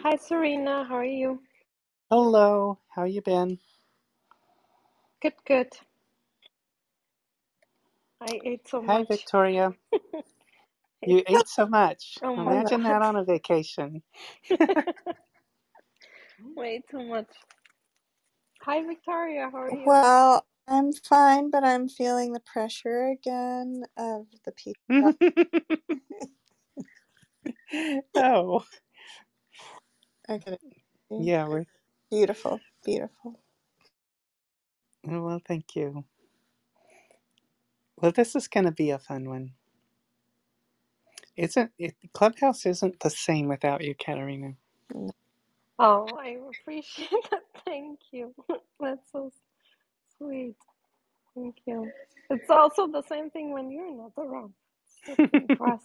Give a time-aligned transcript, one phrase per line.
[0.00, 0.84] Hi, Serena.
[0.84, 1.40] How are you?
[2.10, 3.58] Hello, how you been?
[5.22, 5.68] Good, good.
[8.20, 8.88] I ate so much.
[8.88, 9.10] Hi, much.
[9.10, 9.74] Victoria.
[11.04, 12.18] You ate so much.
[12.22, 14.02] Oh Imagine that on a vacation.
[16.56, 17.30] Way too much.
[18.62, 19.50] Hi, Victoria.
[19.52, 19.86] How are you?
[19.86, 25.14] Well, I'm fine, but I'm feeling the pressure again of the people.
[28.16, 28.64] oh,
[30.30, 30.58] Okay.
[31.12, 31.26] Mm.
[31.26, 31.66] yeah, we're
[32.10, 33.40] Beautiful, beautiful.
[35.10, 36.04] oh, well, thank you.
[37.96, 39.52] Well, this is going to be a fun one.
[41.36, 41.96] Isn't it?
[42.14, 44.54] Clubhouse isn't the same without you, Katerina?
[44.94, 45.10] Mm.
[45.78, 47.42] Oh, I appreciate that.
[47.66, 48.34] Thank you.
[48.80, 49.32] That's so
[50.18, 50.56] sweet.
[51.34, 51.92] Thank you.
[52.30, 54.54] It's also the same thing when you're not around.
[54.86, 55.82] It's different for us.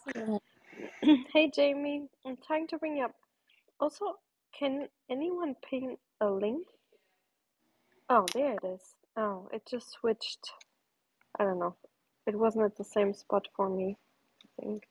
[1.34, 2.08] Hey, Jamie.
[2.26, 3.16] I'm trying to bring you up.
[3.80, 4.16] Also,
[4.60, 6.68] can anyone ping a link?
[8.10, 8.82] Oh, there it is.
[9.18, 10.52] Oh, it just switched.
[11.40, 11.76] I don't know.
[12.28, 13.98] It wasn't at the same spot for me,
[14.46, 14.84] I think.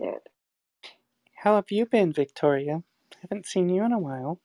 [0.00, 0.20] There.
[1.36, 2.84] How have you been, Victoria?
[3.22, 4.40] Haven't seen you in a while.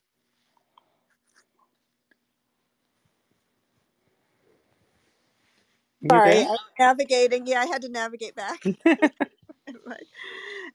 [6.02, 6.50] You Sorry, there?
[6.50, 7.48] I'm navigating.
[7.48, 8.62] Yeah, I had to navigate back.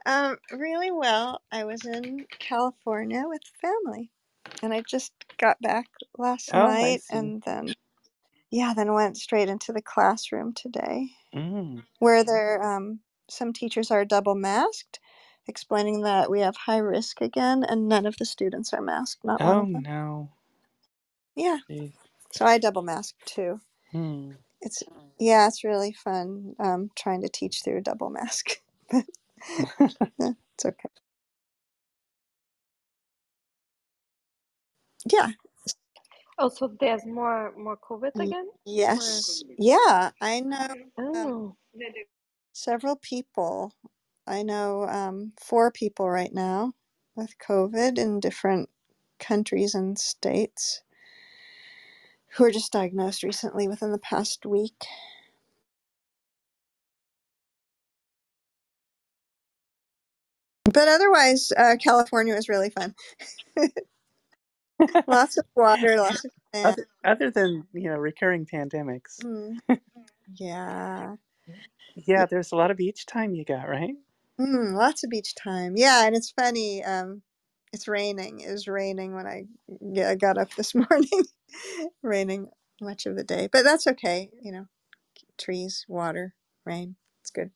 [0.07, 1.43] Um, really well.
[1.53, 4.11] I was in California with family,
[4.63, 5.87] and I just got back
[6.19, 7.11] last oh, I night, see.
[7.11, 7.77] and then
[8.51, 11.85] yeah, then went straight into the classroom today, Mm.
[12.01, 15.01] where there um some teachers are double masked,
[15.49, 19.25] explaining that we have high risk again, and none of the students are masked.
[19.25, 19.83] Not one Oh of them.
[19.83, 20.31] no.
[21.37, 21.93] Yeah, Jeez.
[22.33, 23.61] so I double masked too.
[23.93, 24.33] Hmm.
[24.63, 24.83] It's
[25.21, 28.61] yeah, it's really fun um, trying to teach through a double mask,
[29.81, 30.89] it's okay.
[35.11, 35.31] Yeah.
[36.39, 38.49] Oh, so there's more more COVID again?
[38.49, 39.45] Or Yes.
[39.59, 40.69] Yeah, I know
[40.99, 41.57] um, oh,
[42.53, 43.75] several people.
[44.27, 46.75] I know um, four people right now
[47.17, 48.71] with COVID in different
[49.21, 50.83] countries and states
[52.35, 54.85] who were just diagnosed recently within the past week.
[60.75, 62.95] But otherwise, uh, California was really fun.
[65.09, 66.77] lots of water, lots of sand.
[66.77, 69.59] other, other than you know recurring pandemics, Mm,
[70.39, 71.17] yeah.
[71.97, 73.95] yeah, there's a lot of beach time you got, right?
[74.41, 75.75] Mm, lots of beach time.
[75.77, 76.85] Yeah, and it's funny.
[76.85, 77.23] Um,
[77.73, 78.41] it's raining.
[78.41, 79.47] It was raining when I
[79.81, 81.25] yeah, got up this morning.
[82.03, 84.31] raining much of the day, but that's okay.
[84.43, 84.67] You know,
[85.39, 86.35] trees, water,
[86.67, 86.97] rain.
[87.23, 87.51] It's good.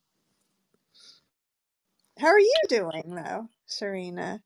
[2.19, 4.43] How are you doing, though, Serena?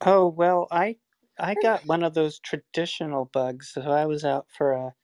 [0.00, 0.96] Oh well, I
[1.38, 4.94] I got one of those traditional bugs, so I was out for a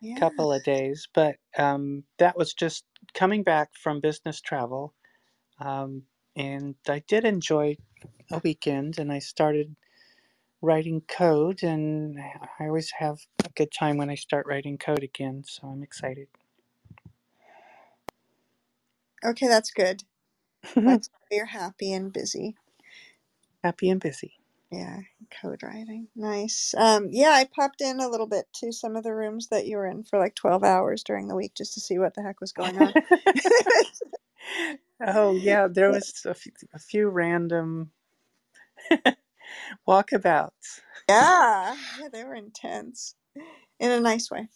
[0.00, 0.20] Yeah.
[0.20, 2.84] couple of days, but um, that was just
[3.14, 4.94] coming back from business travel,
[5.60, 6.04] um,
[6.36, 7.78] and I did enjoy
[8.32, 9.76] a weekend, and I started
[10.62, 15.44] writing code, and I always have a good time when I start writing code again,
[15.46, 16.28] so I'm excited.
[19.24, 20.04] Okay, that's good.
[20.84, 22.56] That's you're happy and busy.
[23.62, 24.34] Happy and busy.
[24.70, 25.00] Yeah,
[25.40, 26.08] code writing.
[26.16, 26.74] Nice.
[26.76, 29.76] Um, yeah, I popped in a little bit to some of the rooms that you
[29.76, 32.40] were in for like 12 hours during the week just to see what the heck
[32.40, 32.92] was going on.
[35.06, 37.90] oh yeah, there was a few, a few random
[39.88, 40.80] walkabouts.
[41.08, 43.14] yeah, yeah, they were intense
[43.78, 44.48] in a nice way.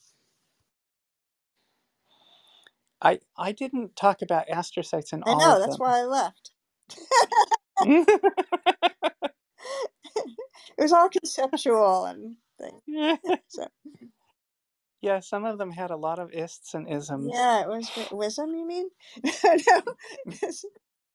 [3.02, 5.80] I I didn't talk about astrocytes in I all know, of that's them.
[5.80, 6.52] why I left.
[10.78, 12.82] It was all conceptual and things.
[13.48, 13.66] So,
[15.02, 17.32] yeah, some of them had a lot of ists and isms.
[17.32, 18.88] yeah, it was wi- wisdom, you mean?
[19.24, 19.82] no.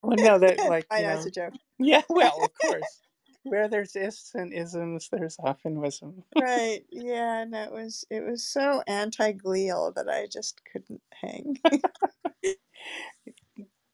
[0.03, 1.53] Well, no, that like I you know, know, it's a joke.
[1.79, 3.01] yeah, well, of course,
[3.43, 6.23] where there's ists and isms, there's often wisdom.
[6.35, 6.85] Right.
[6.91, 11.57] Yeah, and it was it was so anti-glial that I just couldn't hang.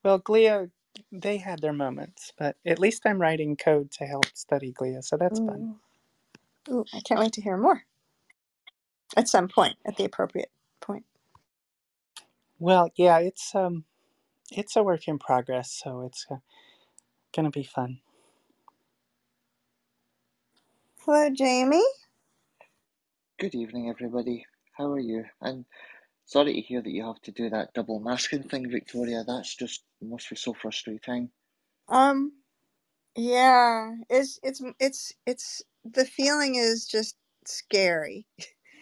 [0.04, 0.72] Well, glia,
[1.12, 5.18] they had their moments, but at least I'm writing code to help study glia, so
[5.18, 5.66] that's fun.
[5.66, 5.80] Ooh.
[6.70, 7.84] Ooh, I can't wait to hear more.
[9.18, 11.06] At some point, at the appropriate point.
[12.60, 13.86] Well, yeah, it's um,
[14.52, 16.38] it's a work in progress, so it's uh,
[17.36, 18.00] gonna be fun.
[21.10, 21.84] Hello, Jamie.
[23.38, 24.46] Good evening, everybody.
[24.78, 25.26] How are you?
[25.42, 25.66] And
[26.26, 29.24] sorry to hear that you have to do that double masking thing, Victoria.
[29.28, 31.32] That's just must be so frustrating.
[31.90, 32.34] Um,
[33.16, 38.28] Yeah, it's it's it's it's the feeling is just scary.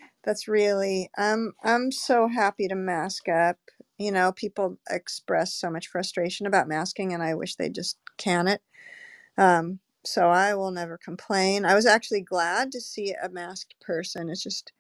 [0.26, 3.58] That's really I'm I'm so happy to mask up.
[4.00, 8.48] You know, people express so much frustration about masking and I wish they just can
[8.48, 8.62] it.
[9.38, 11.66] Um so I will never complain.
[11.66, 14.30] I was actually glad to see a masked person.
[14.30, 14.74] It's just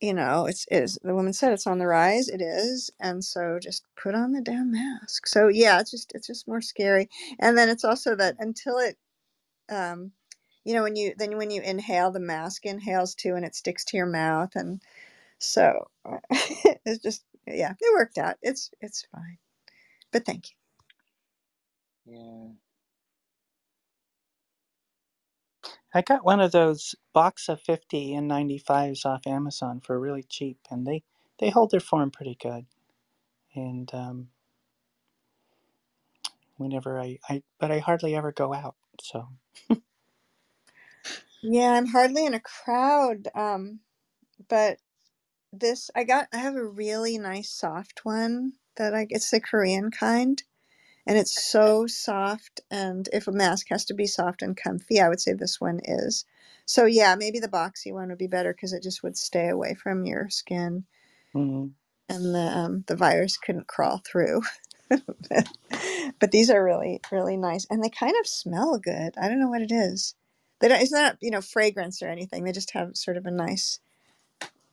[0.00, 2.28] you know, it's is the woman said it's on the rise.
[2.28, 5.26] It is, and so just put on the damn mask.
[5.26, 7.08] So yeah, it's just it's just more scary.
[7.40, 8.98] And then it's also that until it,
[9.70, 10.12] um,
[10.64, 13.84] you know, when you then when you inhale, the mask inhales too, and it sticks
[13.86, 14.82] to your mouth, and
[15.38, 15.88] so
[16.30, 18.36] it's just yeah, it worked out.
[18.42, 19.38] It's it's fine.
[20.12, 20.56] But thank you.
[22.06, 22.69] Yeah.
[25.94, 30.58] I got one of those box of 50 and 95s off Amazon for really cheap,
[30.70, 31.04] and they,
[31.40, 32.66] they hold their form pretty good.
[33.54, 34.28] And um,
[36.56, 38.76] whenever I, I, but I hardly ever go out.
[39.02, 39.28] So
[41.42, 43.28] Yeah, I'm hardly in a crowd.
[43.34, 43.80] Um,
[44.48, 44.78] but
[45.52, 49.90] this I got I have a really nice soft one that I it's the Korean
[49.92, 50.42] kind
[51.06, 55.08] and it's so soft and if a mask has to be soft and comfy, I
[55.08, 56.24] would say this one is.
[56.66, 59.74] So yeah, maybe the boxy one would be better because it just would stay away
[59.74, 60.84] from your skin
[61.34, 61.70] mm,
[62.08, 64.42] and the um, the virus couldn't crawl through.
[66.20, 69.14] but these are really really nice and they kind of smell good.
[69.20, 70.14] I don't know what it is.
[70.60, 72.44] They don't, it's not you know fragrance or anything.
[72.44, 73.80] They just have sort of a nice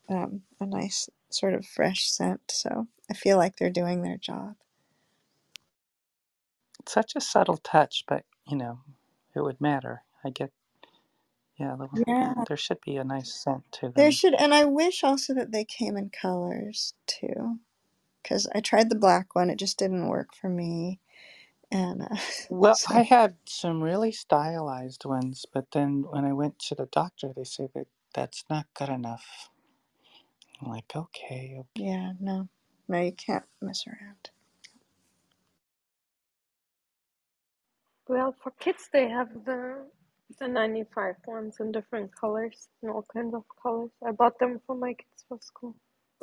[0.09, 2.41] um, a nice sort of fresh scent.
[2.51, 4.56] So I feel like they're doing their job.
[6.88, 8.81] It's such a subtle touch, but you know,
[9.36, 10.04] it would matter.
[10.25, 10.51] I get,
[11.60, 14.12] yeah, the, Yeah, there should be a nice scent to there them.
[14.12, 17.60] should, and I wish also that they came in colors too.
[18.24, 21.00] Because I tried the black one, it just didn't work for me,
[21.72, 22.18] and uh,
[22.50, 26.88] Well, so I had some really stylized ones, but then when I went to the
[26.88, 29.50] doctor, they said that that's not good enough.
[30.62, 31.69] I'm like, okay, okay.
[31.75, 32.50] yeah, no,
[32.88, 34.31] no, you can't mess around.
[38.07, 39.88] Well, for kids, they have the
[40.39, 43.92] the 95 ones in different colors, in all kinds of colors.
[44.06, 45.75] I bought them for my kids for school.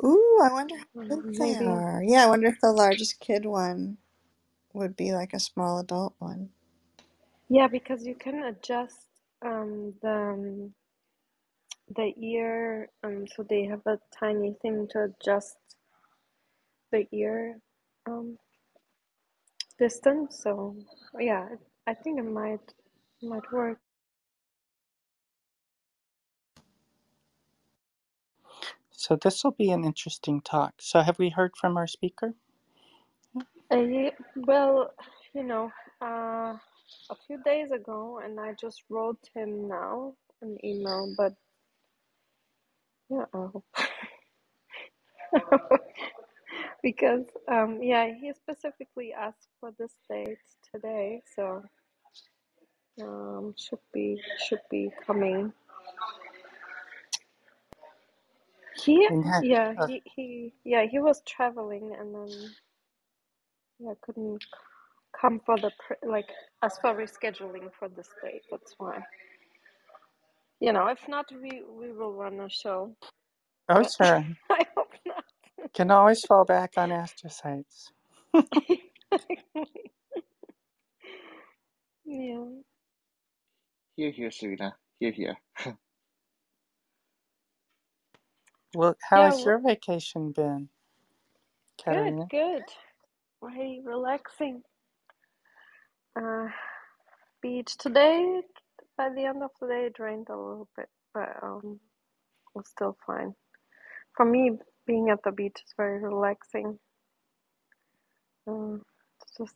[0.05, 2.03] Ooh, I wonder how big they maybe, are.
[2.05, 3.97] Yeah, I wonder if the largest kid one
[4.73, 6.49] would be like a small adult one.
[7.49, 9.07] yeah, because you can adjust
[9.45, 10.73] um, the um,
[11.95, 12.89] the ear.
[13.03, 15.57] Um, so they have a tiny thing to adjust
[16.91, 17.59] the ear
[18.07, 18.37] um,
[19.79, 20.41] distance.
[20.43, 20.75] So
[21.19, 21.47] yeah,
[21.87, 22.73] I think it might
[23.23, 23.79] might work.
[28.91, 30.75] So this will be an interesting talk.
[30.79, 32.35] So have we heard from our speaker?
[33.71, 34.91] Uh, well,
[35.33, 35.71] you know,
[36.01, 36.55] uh,
[37.11, 41.33] a few days ago, and I just wrote him now an email, but
[43.09, 43.25] yeah,
[46.83, 50.39] because um, yeah, he specifically asked for this date
[50.73, 51.63] today, so
[53.01, 55.53] um, should be should be coming.
[58.85, 62.51] He And ha- yeah uh, he he yeah he was traveling and then
[63.79, 64.43] yeah couldn't
[65.19, 65.71] come for the
[66.07, 66.29] like
[66.63, 68.43] as for rescheduling for this date.
[68.51, 68.99] That's why.
[70.61, 72.97] You know, if not, we we will run a show,
[73.69, 74.25] oh, but sure.
[74.51, 75.25] I hope not.
[75.75, 77.91] Can always fall back on astrocytes.
[82.05, 82.45] yeah.
[83.95, 84.75] Here, here, Serena.
[84.99, 85.37] Here, here.
[88.73, 90.69] Well, how Yeah, has your vacation been,
[91.89, 92.31] good, Katarina?
[92.31, 92.63] good.
[93.43, 94.63] Very relaxing.
[96.19, 96.47] Uh,
[97.41, 98.41] beach today.
[98.97, 101.79] By the end of the day, it rained a little bit, but um,
[102.41, 103.35] it was still fine.
[104.17, 104.51] For me,
[104.87, 106.79] being at the beach is very relaxing.
[108.49, 108.75] Uh,
[109.21, 109.55] it's just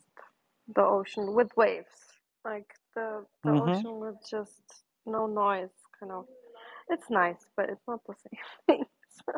[0.75, 1.91] the ocean with waves,
[2.45, 3.53] like the the Mm-hmm.
[3.53, 4.61] ocean with just
[5.05, 5.69] no noise,
[5.99, 6.25] kind of.
[6.89, 8.85] It's nice, but it's not the same thing.
[9.25, 9.33] So,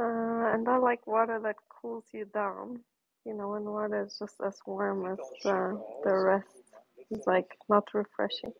[0.00, 2.80] uh, and I like water that cools you down.
[3.26, 6.46] You know, when water is just as warm as the the rest.
[7.10, 8.52] It's like not refreshing.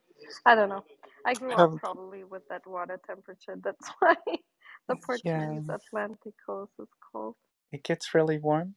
[0.47, 0.85] I don't know.
[1.27, 3.57] I grew up Um, probably with that water temperature.
[3.63, 4.17] That's why
[4.89, 7.37] the yeah, Portuguese Atlantic coast is cold.
[7.73, 8.77] it gets really warm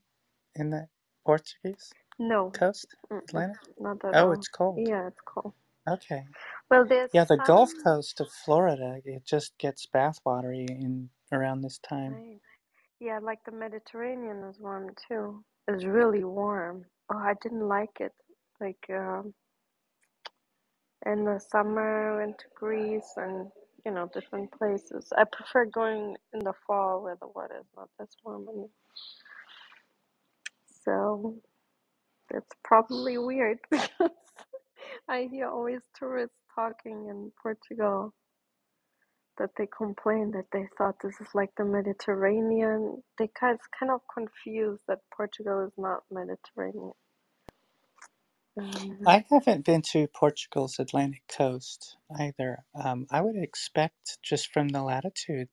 [0.56, 0.88] in the
[1.26, 3.60] Portuguese No, coast, mm-mm, Atlantic.
[3.80, 4.90] not at Oh, it's cold.
[4.90, 5.54] Yeah, it's cold.
[5.90, 6.24] Okay.
[6.72, 7.84] Well, there's Yeah, the Gulf some.
[7.84, 12.20] Coast of Florida, it just gets bath bathwatery in around this time.
[12.20, 12.42] Right.
[13.00, 15.44] Yeah, like the Mediterranean is warm too.
[15.68, 16.86] It's really warm.
[17.12, 18.14] Oh, I didn't like it.
[18.62, 19.34] Like um,
[21.06, 23.50] in the summer, went to Greece and
[23.86, 25.12] you know different places.
[25.18, 28.48] I prefer going in the fall where the water is not as warm.
[28.50, 28.70] And
[30.86, 31.36] so
[32.32, 33.90] that's probably weird because
[35.10, 38.14] I hear always tourists talking in Portugal
[39.40, 43.04] that they complain that they thought this is like the Mediterranean.
[43.20, 46.94] They kind kind of confused that Portugal is not Mediterranean.
[48.60, 52.66] Um, I haven't been to Portugal's Atlantic coast either.
[52.76, 55.50] Um, I would expect just from the latitude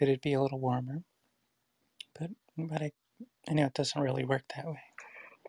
[0.00, 1.02] that it'd be a little warmer,
[2.18, 2.92] but but I,
[3.48, 4.80] I know it doesn't really work that way.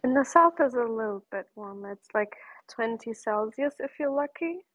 [0.03, 1.91] In the south is a little bit warmer.
[1.93, 2.33] It's like
[2.69, 4.65] 20 Celsius if you're lucky.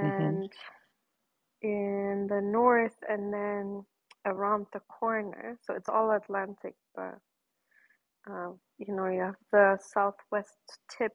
[0.00, 0.52] hmm And
[1.62, 3.84] in the north and then
[4.26, 7.18] around the corner, so it's all Atlantic, but
[8.30, 10.58] uh, you know, you have the southwest
[10.96, 11.12] tip,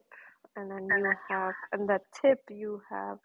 [0.56, 3.20] and then you have, and that tip you have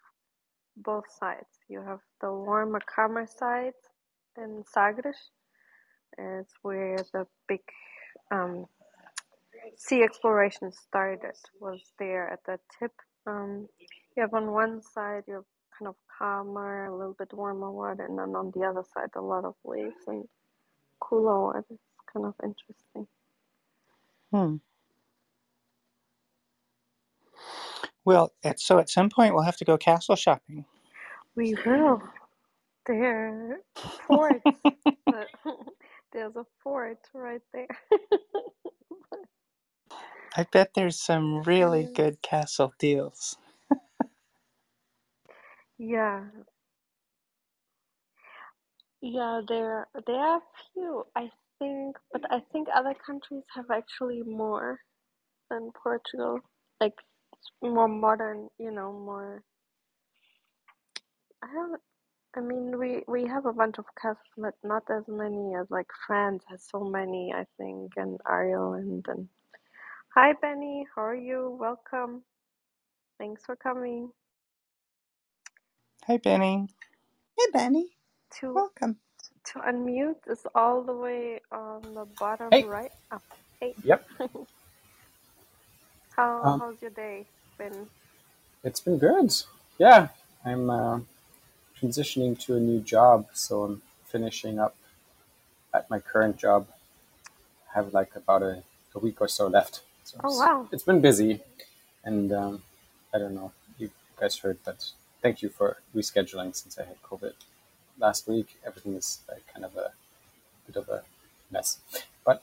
[0.76, 1.60] both sides.
[1.68, 3.74] You have the warmer, calmer side
[4.36, 5.30] in Sagres,
[6.18, 7.60] it's where the big
[8.30, 8.66] um,
[9.76, 12.92] sea exploration started, was there at the tip.
[13.26, 13.68] Um,
[14.16, 15.44] you have on one side, you have
[15.78, 19.20] kind of calmer, a little bit warmer water, and then on the other side, a
[19.20, 20.24] lot of waves and
[21.00, 21.64] cooler water.
[21.70, 21.80] It's
[22.12, 23.06] kind of interesting.
[24.32, 24.56] Hmm.
[28.04, 30.64] Well, at, so at some point we'll have to go castle shopping.
[31.36, 32.02] We will.
[32.86, 33.60] There
[34.06, 34.40] forts.
[36.12, 37.68] There's a fort right there.
[40.38, 43.38] I bet there's some really good castle deals.
[45.78, 46.26] Yeah,
[49.02, 50.42] yeah, there there are
[50.74, 54.80] few, I think, but I think other countries have actually more
[55.50, 56.40] than Portugal.
[56.80, 56.94] Like
[57.34, 59.44] it's more modern, you know, more
[61.44, 61.80] I don't
[62.36, 65.88] I mean we we have a bunch of castles, but not as many as like
[66.06, 69.28] France has so many, I think, and Ireland and
[70.14, 71.56] Hi Benny, how are you?
[71.60, 72.22] Welcome.
[73.18, 74.10] Thanks for coming
[76.06, 76.68] Hi, Benny.
[77.38, 77.90] Hey, Benny.
[78.40, 78.98] to Welcome.
[79.46, 82.66] to unmute is all the way on the bottom Hey.
[82.66, 82.92] right.
[83.12, 83.20] Oh,
[83.60, 83.76] hey.
[83.84, 84.06] Yep.
[86.16, 87.88] How Um, how's your day been?
[88.64, 89.32] it's been good.
[89.78, 90.08] Yeah,
[90.44, 91.00] I'm uh,
[91.80, 94.76] transitioning to a new job, so I'm finishing up
[95.74, 96.68] at my current job.
[97.70, 99.82] I have like about a, a week or so left.
[100.08, 100.70] So Oh it's, wow.
[100.72, 101.40] it's been busy,
[102.04, 102.62] and um,
[103.14, 103.52] I don't know.
[103.78, 104.86] You guys heard that.
[105.22, 107.34] Thank you for rescheduling since I had COVID
[108.00, 108.56] last week.
[108.66, 109.92] Everything is like kind of a
[110.66, 111.02] bit of a
[111.52, 111.80] mess,
[112.26, 112.42] but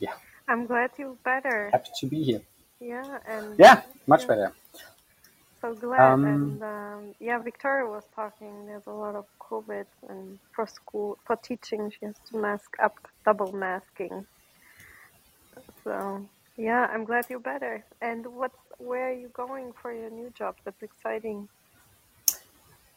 [0.00, 0.14] yeah,
[0.48, 1.74] I'm glad you're better.
[1.74, 2.42] happy to be here.
[2.80, 4.52] Yeah, and Yeah, much yeah, better.
[5.60, 6.14] so glad.
[6.14, 8.66] Um, And um, yeah, Victoria was talking.
[8.66, 12.94] There's a lot of COVID, and for school, for teaching, she has to mask up,
[13.26, 14.26] double masking.
[15.84, 17.84] So yeah, I'm glad you're better.
[18.00, 20.56] And what's where are you going for your new job?
[20.64, 21.48] That's exciting.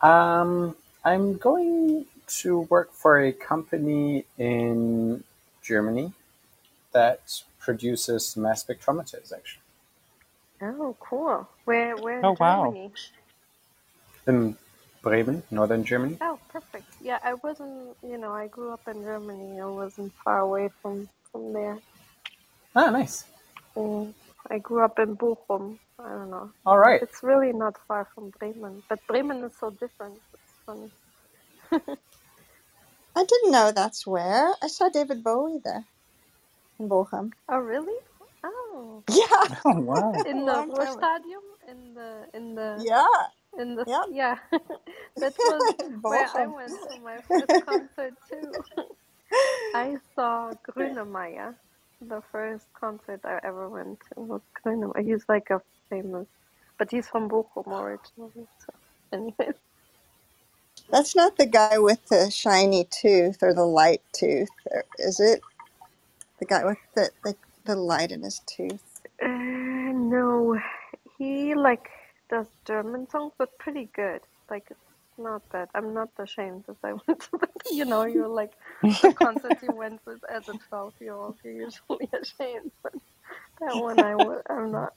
[0.02, 5.24] Um, I'm going to work for a company in
[5.62, 6.14] Germany
[6.92, 9.62] that produces mass spectrometers, actually.
[10.62, 11.48] Oh, cool.
[11.66, 12.92] Where where in Oh, wow.
[14.28, 14.58] In
[15.02, 16.18] Bremen, northern Germany.
[16.22, 16.86] Oh, perfect.
[17.02, 19.60] Yeah, I wasn't, you know, I grew up in Germany.
[19.60, 21.78] I wasn't far away from from there.
[22.76, 23.26] Ah, nice.
[23.78, 24.16] Mm,
[24.52, 25.80] I grew up in Bochum.
[26.00, 26.52] I don't know.
[26.66, 27.02] All right.
[27.02, 30.22] It's really not far from Bremen, but Bremen is so different.
[30.34, 30.92] It's funny.
[33.16, 34.54] I didn't know that's where.
[34.64, 35.86] I saw David Bowie there
[36.80, 37.32] in Bochum.
[37.50, 37.98] Oh, really?
[38.46, 39.26] Oh, Yeah.
[39.66, 40.26] Oh, wow.
[40.26, 41.08] in the Long time.
[41.08, 43.04] Ruhrstadion, in the in the Yeah.
[43.60, 44.06] in the Yep.
[44.10, 44.38] yeah.
[45.20, 45.68] that was
[46.04, 48.56] where I went to my first concert too.
[49.74, 51.56] I saw Grönemeyer.
[52.02, 56.28] The first concert I ever went to was kind of He's like a famous,
[56.80, 58.48] but he's from Bochum originally.
[58.60, 58.74] So,
[59.14, 59.56] anyways,
[60.92, 65.42] That's not the guy with the shiny tooth or the light tooth, or is it?
[66.40, 69.02] The guy with the, the, the light in his tooth.
[69.24, 69.28] uh,
[69.94, 70.60] no,
[71.18, 71.90] he like
[72.30, 74.22] does German songs, but pretty good.
[74.50, 74.72] Like
[75.20, 75.70] not bad.
[75.76, 77.52] I'm not ashamed that I went to that.
[77.72, 78.54] You know, you're like
[79.04, 81.38] the concert you went with as a 12 year old.
[81.44, 82.94] You're usually ashamed, but
[83.62, 84.94] that one I w- I'm not.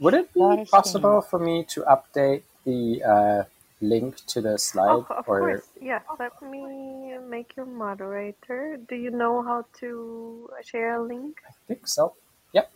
[0.00, 0.72] Would it Not be ashamed.
[0.72, 3.44] possible for me to update the uh,
[3.80, 5.06] link to the slide?
[5.06, 5.64] Oh, of or course.
[5.80, 8.78] Yeah, let me make you moderator.
[8.88, 11.36] Do you know how to share a link?
[11.48, 12.14] I think so.
[12.52, 12.72] Yep.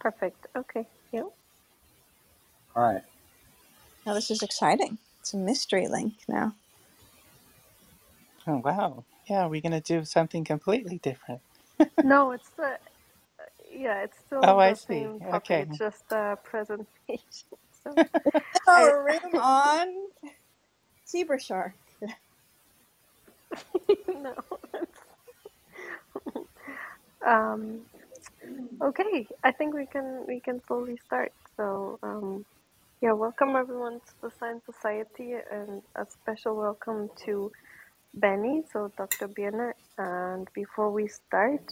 [0.00, 0.46] Perfect.
[0.56, 0.88] Okay.
[1.12, 1.28] Yeah.
[2.76, 3.02] All right.
[4.06, 4.98] Now this is exciting.
[5.20, 6.56] It's a mystery link now.
[8.46, 9.04] Oh, wow.
[9.28, 11.42] Yeah, we're going to do something completely different.
[12.02, 12.78] No, it's the
[13.72, 15.14] yeah, it's still Oh, I the see.
[15.14, 15.50] same topic.
[15.50, 15.66] Okay.
[15.68, 16.88] It's just a presentation.
[17.84, 17.98] So
[18.66, 19.88] Oh, room on
[21.08, 21.76] zebra shark.
[24.08, 24.34] no.
[27.26, 27.82] um,
[28.82, 31.32] okay, I think we can we can slowly start.
[31.56, 32.46] So um,
[33.02, 37.52] yeah, welcome everyone to the Science Society, and a special welcome to
[38.14, 39.28] Benny, so Dr.
[39.28, 39.74] Birner.
[39.98, 41.62] And before we start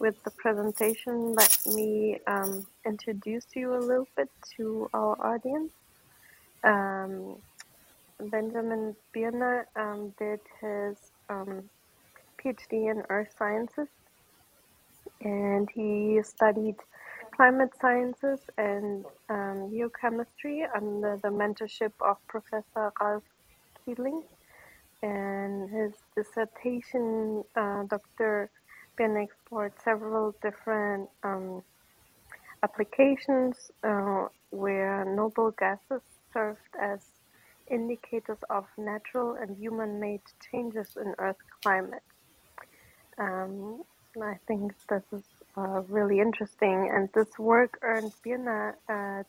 [0.00, 5.72] with the presentation, let me um, introduce you a little bit to our audience.
[6.64, 7.36] Um,
[8.20, 10.96] Benjamin Birner um, did his
[11.30, 11.70] um,
[12.42, 13.88] PhD in Earth Sciences,
[15.22, 16.76] and he studied
[17.40, 23.22] climate sciences and um, geochemistry under the mentorship of Professor Ralph
[23.82, 24.22] Keeling.
[25.02, 28.50] And his dissertation, uh, Dr.
[28.98, 31.62] Birner explored several different um,
[32.62, 36.02] applications uh, where noble gases
[36.34, 37.00] served as
[37.70, 40.20] indicators of natural and human-made
[40.52, 42.02] changes in Earth's climate.
[43.16, 43.82] Um,
[44.20, 45.24] I think this is
[45.56, 49.26] uh, really interesting, and this work earned Birner at,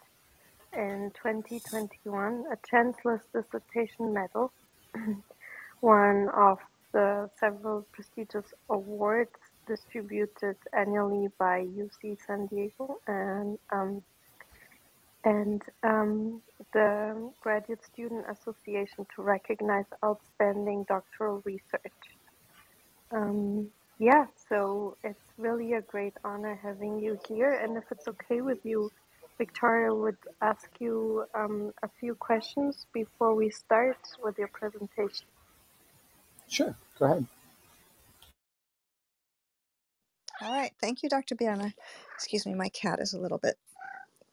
[0.73, 4.51] in 2021 a Chancellor's Dissertation Medal,
[5.81, 6.59] one of
[6.91, 9.31] the several prestigious awards
[9.67, 14.03] distributed annually by UC San Diego and um,
[15.23, 16.41] and um,
[16.73, 22.17] the Graduate Student Association to recognize outstanding doctoral research.
[23.12, 23.67] Um,
[24.01, 27.53] yeah, so it's really a great honor having you here.
[27.63, 28.91] And if it's okay with you,
[29.39, 35.27] Victoria would ask you um, a few questions before we start with your presentation.
[36.47, 36.75] Sure.
[36.99, 37.27] Go ahead.
[40.41, 40.71] All right.
[40.81, 41.35] Thank you, Dr.
[41.35, 41.73] Birner.
[42.15, 43.55] Excuse me, my cat is a little bit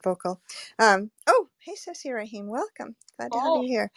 [0.04, 0.40] vocal.
[0.78, 2.48] Um, oh, hey, Ceci Rahim.
[2.48, 2.96] Welcome.
[3.18, 3.62] Glad to have Oh.
[3.62, 3.92] you here.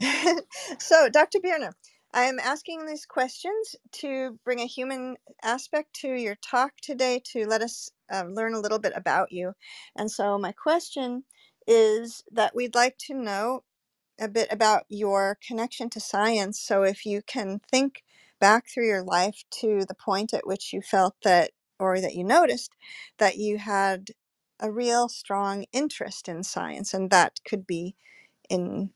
[0.80, 1.40] so, Dr.
[1.40, 1.72] Birner,
[2.12, 7.46] I am asking these questions to bring a human aspect to your talk today to
[7.46, 9.54] let us uh, learn a little bit about you.
[9.96, 11.24] And so, my question
[11.68, 13.64] is that we'd like to know
[14.20, 16.60] a bit about your connection to science.
[16.60, 18.04] So, if you can think
[18.40, 22.24] back through your life to the point at which you felt that, or that you
[22.24, 22.72] noticed
[23.18, 24.10] that you had
[24.60, 27.96] a real strong interest in science, and that could be
[28.50, 28.90] in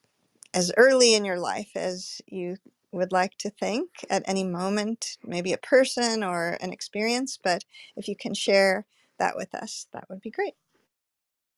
[0.55, 2.57] as early in your life as you
[2.92, 7.38] would like to think at any moment, maybe a person or an experience.
[7.42, 7.64] But
[7.96, 8.87] if you can share
[9.18, 10.55] that with us, that would be great.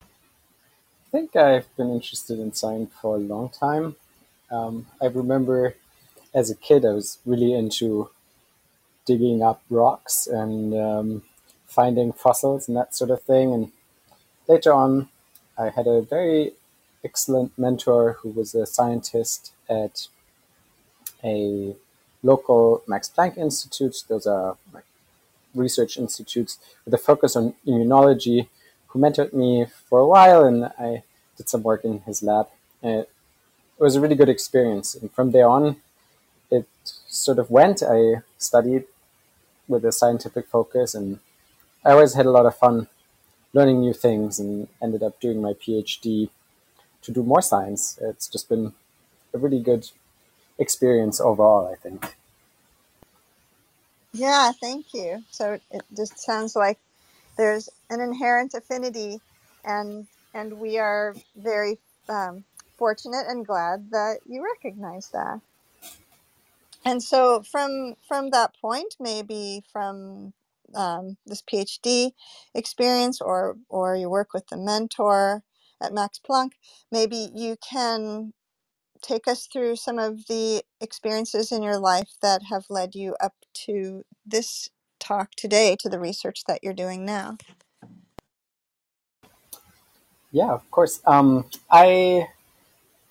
[0.01, 0.07] I
[1.11, 3.97] think I've been interested in science for a long time.
[4.51, 5.75] Um, I remember
[6.35, 8.11] as a kid, I was really into
[9.07, 11.23] digging up rocks and um,
[11.67, 13.53] finding fossils and that sort of thing.
[13.53, 13.73] And
[14.49, 15.09] later on,
[15.57, 16.53] I had a very
[17.05, 20.09] excellent mentor who was a scientist at
[21.25, 21.75] a
[22.23, 24.05] local Max Planck Institute.
[24.09, 24.57] Those are
[25.55, 28.49] research institutes with a focus on immunology,
[28.89, 31.03] who mentored me for a while, and I
[31.37, 32.49] did some work in his lab.
[32.83, 33.09] It
[33.79, 34.95] was a really good experience.
[34.95, 35.77] And from there on,
[36.51, 36.67] it
[37.07, 37.83] sort of went.
[37.83, 38.85] I studied
[39.67, 41.19] with a scientific focus, and
[41.85, 42.89] I always had a lot of fun
[43.53, 46.31] learning new things, and ended up doing my PhD
[47.03, 47.99] to do more science.
[48.01, 48.75] It's just been
[49.33, 49.91] a really good
[50.59, 52.17] experience overall, I think.
[54.13, 55.25] Yeah, thank you.
[55.31, 56.79] So it just sounds like
[57.37, 59.21] there's an inherent affinity,
[59.65, 62.45] and and we are very um,
[62.77, 65.41] fortunate and glad that you recognize that.
[66.85, 70.33] And so from from that point, maybe from
[70.75, 72.13] um, this PhD
[72.55, 75.43] experience or or your work with the mentor
[75.83, 76.53] at Max Planck,
[76.93, 78.33] maybe you can
[79.05, 83.35] take us through some of the experiences in your life that have led you up
[83.67, 87.37] to this talk today, to the research that you're doing now.
[90.33, 91.01] Yeah, of course.
[91.07, 92.29] Um, I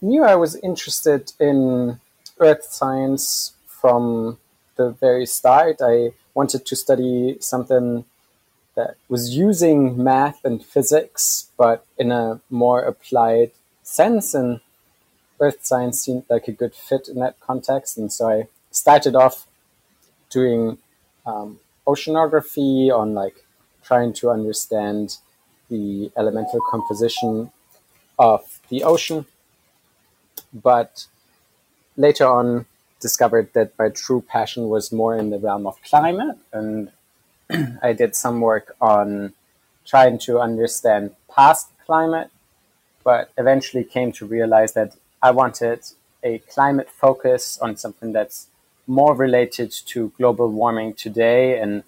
[0.02, 2.00] knew I was interested in
[2.40, 4.40] earth science from
[4.76, 5.78] the very start.
[5.82, 8.06] I wanted to study something
[8.76, 13.52] that was using math and physics, but in a more applied
[13.84, 14.34] sense.
[14.34, 14.60] And
[15.44, 17.98] earth science seemed like a good fit in that context.
[17.98, 19.48] And so I started off
[20.30, 20.78] doing
[21.26, 23.38] um, oceanography on like
[23.84, 25.18] trying to understand
[25.70, 27.52] the elemental composition
[28.18, 29.26] of the ocean,
[30.54, 31.08] but
[31.98, 32.66] later on
[33.00, 36.92] discovered that my true passion was more in the realm of climate, and
[37.82, 39.34] I did some work on
[39.86, 42.30] trying to understand past climate,
[43.04, 45.80] but eventually came to realize that I wanted
[46.22, 48.48] a climate focus on something that's
[48.86, 51.84] more related to global warming today and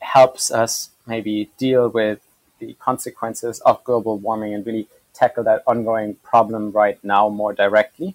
[0.00, 2.20] helps us maybe deal with
[2.58, 8.14] the consequences of global warming and really tackle that ongoing problem right now more directly.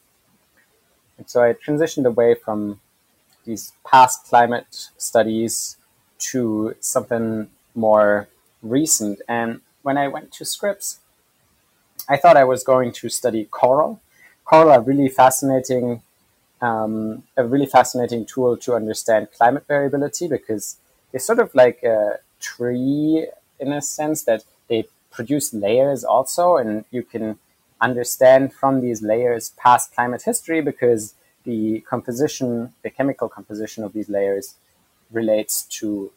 [1.17, 2.79] And so I transitioned away from
[3.45, 5.77] these past climate studies
[6.17, 8.27] to something more
[8.61, 9.21] recent.
[9.27, 10.99] And when I went to Scripps,
[12.07, 14.01] I thought I was going to study coral.
[14.45, 16.01] Coral are really fascinating,
[16.61, 20.77] um, a really fascinating tool to understand climate variability because
[21.11, 23.27] they're sort of like a tree
[23.59, 27.39] in a sense that they produce layers also, and you can
[27.81, 34.09] understand from these layers past climate history because the composition, the chemical composition of these
[34.09, 34.55] layers
[35.11, 36.11] relates to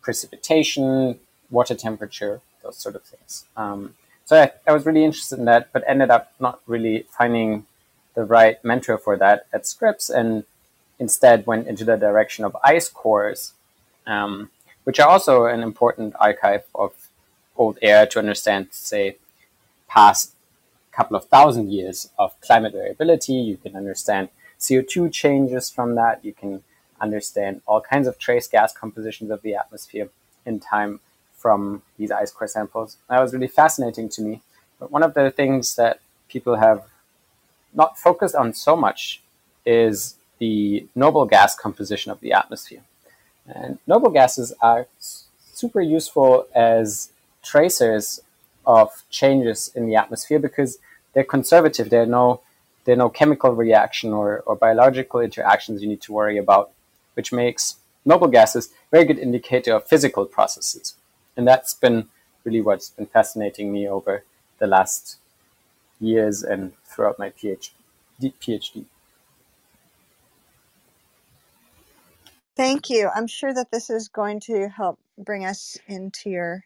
[0.00, 1.18] precipitation,
[1.50, 3.44] water temperature, those sort of things.
[3.56, 3.94] Um,
[4.30, 7.66] so I, I, was really interested in that, but ended up not really finding
[8.14, 10.44] the right mentor for that at Scripps, and
[11.00, 13.54] instead went into the direction of ice cores,
[14.06, 14.50] um,
[14.84, 17.08] which are also an important archive of
[17.56, 19.16] old air to understand, say,
[19.88, 20.36] past
[20.92, 23.32] couple of thousand years of climate variability.
[23.32, 24.28] You can understand
[24.60, 26.24] CO2 changes from that.
[26.24, 26.62] You can
[27.00, 30.08] understand all kinds of trace gas compositions of the atmosphere
[30.46, 31.00] in time
[31.40, 32.98] from these ice core samples.
[33.08, 34.42] That was really fascinating to me.
[34.78, 36.84] But one of the things that people have
[37.72, 39.22] not focused on so much
[39.64, 42.82] is the noble gas composition of the atmosphere.
[43.46, 47.10] And noble gases are super useful as
[47.42, 48.20] tracers
[48.66, 50.78] of changes in the atmosphere because
[51.12, 51.88] they're conservative.
[51.90, 52.42] There are no
[52.84, 56.70] there are no chemical reaction or, or biological interactions you need to worry about,
[57.14, 57.76] which makes
[58.06, 60.94] noble gases very good indicator of physical processes.
[61.40, 62.10] And that's been
[62.44, 64.24] really what's been fascinating me over
[64.60, 65.18] the last
[66.00, 67.70] years and throughout my PhD.
[68.22, 68.86] PhD.
[72.56, 73.10] Thank you.
[73.14, 76.64] I'm sure that this is going to help bring us into your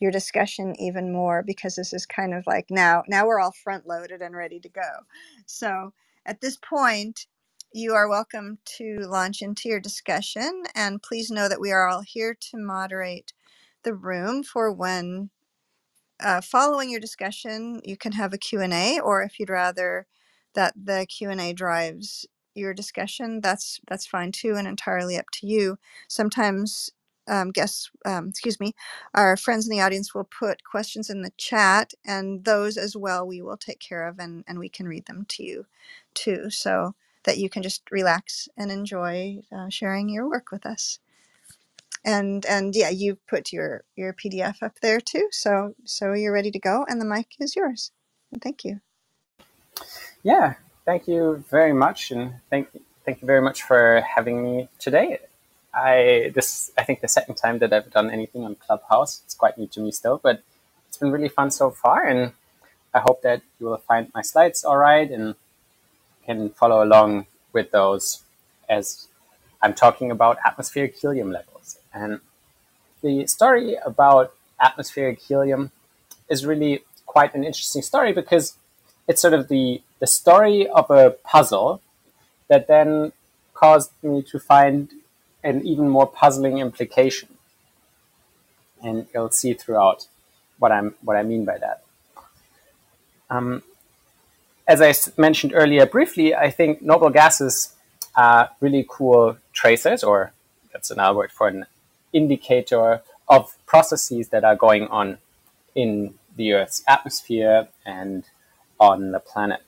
[0.00, 3.86] your discussion even more because this is kind of like now now we're all front
[3.86, 4.90] loaded and ready to go.
[5.46, 5.92] So
[6.26, 7.26] at this point,
[7.72, 12.02] you are welcome to launch into your discussion and please know that we are all
[12.02, 13.32] here to moderate
[13.84, 15.30] the room for when
[16.20, 20.06] uh, following your discussion you can have a q&a or if you'd rather
[20.54, 25.78] that the q&a drives your discussion that's that's fine too and entirely up to you
[26.08, 26.90] sometimes
[27.30, 28.74] um, guests, um, excuse me,
[29.14, 33.28] our friends in the audience will put questions in the chat, and those as well
[33.28, 35.66] we will take care of, and, and we can read them to you
[36.14, 36.94] too, so
[37.26, 41.00] that you can just relax and enjoy uh, sharing your work with us.
[42.04, 46.50] And and yeah, you put your your PDF up there too, so so you're ready
[46.52, 47.92] to go, and the mic is yours.
[48.32, 48.80] And thank you.
[50.22, 50.54] Yeah,
[50.86, 52.68] thank you very much, and thank
[53.06, 55.18] thank you very much for having me today.
[55.74, 59.22] I this I think the second time that I've done anything on Clubhouse.
[59.24, 60.42] It's quite new to me still, but
[60.88, 62.34] it's been really fun so far, and
[62.94, 65.36] I hope that you will find my slides all right and
[66.26, 68.24] can follow along with those
[68.70, 69.08] as
[69.62, 71.79] I'm talking about atmospheric helium levels.
[71.92, 72.20] And
[73.02, 75.72] the story about atmospheric helium
[76.28, 78.56] is really quite an interesting story because
[79.08, 81.80] it's sort of the the story of a puzzle
[82.48, 83.12] that then
[83.54, 84.90] caused me to find
[85.42, 87.28] an even more puzzling implication.
[88.82, 90.06] And you'll see throughout
[90.58, 91.82] what I'm what I mean by that.
[93.28, 93.62] Um,
[94.66, 97.74] as I mentioned earlier briefly, I think noble gases
[98.16, 100.32] are really cool tracers, or
[100.72, 101.66] that's another word for an
[102.12, 105.18] indicator of processes that are going on
[105.74, 108.24] in the Earth's atmosphere and
[108.78, 109.62] on the planet.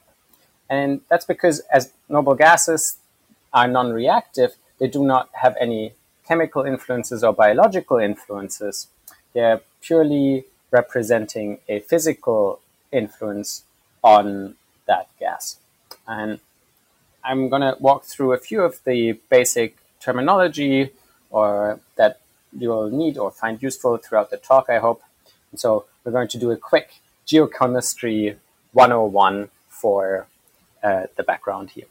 [0.69, 2.97] And that's because as noble gases
[3.53, 5.93] are non-reactive, they do not have any
[6.27, 8.89] chemical influences or biological influences.
[9.35, 13.65] They're purely representing a physical influence
[14.03, 15.59] on that gas.
[16.07, 16.41] And
[17.23, 20.91] I'm going to walk through a few of the basic terminology
[21.31, 22.21] or that
[22.57, 25.03] you'll need or find useful throughout the talk, I hope.
[25.51, 28.37] And so we're going to do a quick geochemistry
[28.73, 30.27] 101 for
[30.83, 31.87] uh, the background here.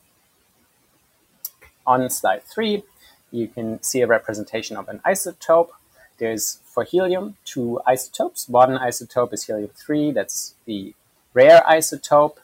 [1.85, 2.83] On slide three,
[3.31, 5.69] you can see a representation of an isotope.
[6.17, 8.47] there's for helium two isotopes.
[8.47, 10.93] One isotope is helium 3, that's the
[11.33, 12.37] rare isotope,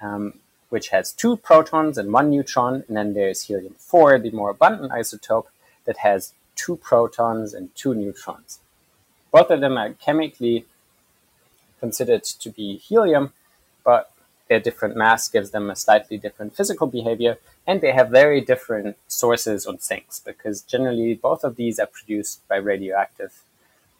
[0.00, 0.34] um,
[0.68, 2.84] which has two protons and one neutron.
[2.88, 5.46] And then there's helium 4, the more abundant isotope,
[5.84, 8.58] that has two protons and two neutrons.
[9.30, 10.66] Both of them are chemically
[11.80, 13.32] considered to be helium,
[13.84, 14.10] but
[14.48, 18.96] their different mass gives them a slightly different physical behavior, and they have very different
[19.06, 23.42] sources on sinks because generally both of these are produced by radioactive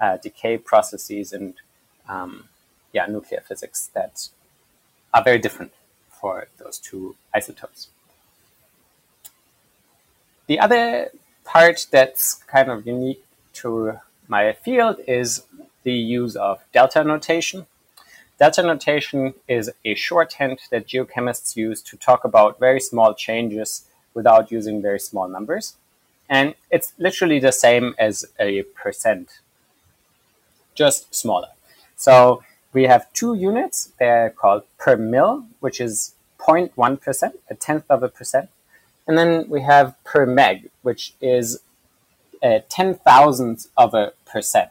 [0.01, 1.55] uh, decay processes and
[2.09, 2.49] um,
[2.93, 4.29] yeah, nuclear physics that
[5.15, 5.73] are very different
[6.11, 7.89] for those two isotopes.
[10.47, 11.11] The other
[11.49, 15.45] part that's kind of unique to my field is
[15.83, 17.67] the use of delta notation.
[18.39, 24.53] Delta notation is a shorthand that geochemists use to talk about very small changes without
[24.53, 25.77] using very small numbers.
[26.29, 29.41] And it's literally the same as a percent,
[30.75, 31.49] just smaller.
[31.97, 32.43] So
[32.75, 33.93] we have two units.
[33.99, 38.51] They're called per mil, which is 0.1%, a tenth of a percent.
[39.09, 41.61] And then we have per meg, which is
[42.43, 44.71] a ten thousandth of a percent.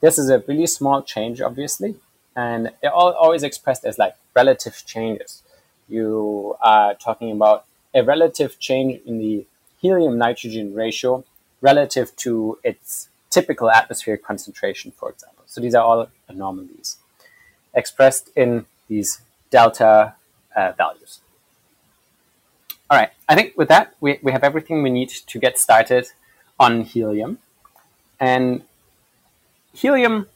[0.00, 1.96] This is a really small change, obviously,
[2.34, 5.42] and they're all always expressed as like relative changes.
[5.88, 9.44] You are talking about a relative change in the
[9.82, 11.24] helium nitrogen ratio
[11.60, 15.44] relative to its typical atmospheric concentration, for example.
[15.46, 16.98] So these are all anomalies
[17.74, 20.14] expressed in these delta
[20.54, 21.20] uh, values.
[23.30, 26.08] I think with that, we, we have everything we need to get started
[26.58, 27.38] on helium.
[28.18, 28.62] And
[29.72, 30.26] helium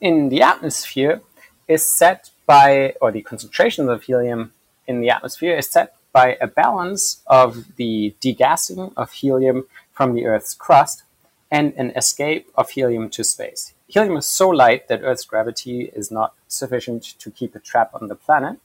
[0.00, 1.20] in the atmosphere
[1.66, 4.52] is set by, or the concentration of helium
[4.86, 10.24] in the atmosphere is set by a balance of the degassing of helium from the
[10.24, 11.02] Earth's crust
[11.50, 13.74] and an escape of helium to space.
[13.88, 18.06] Helium is so light that Earth's gravity is not sufficient to keep it trapped on
[18.06, 18.60] the planet.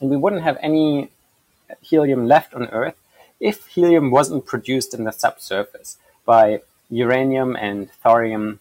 [0.00, 1.10] And we wouldn't have any
[1.80, 2.96] helium left on Earth
[3.38, 8.60] if helium wasn't produced in the subsurface by uranium and thorium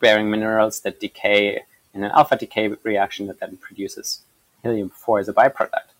[0.00, 1.62] bearing minerals that decay
[1.94, 4.22] in an alpha decay reaction that then produces
[4.62, 5.90] helium 4 as a byproduct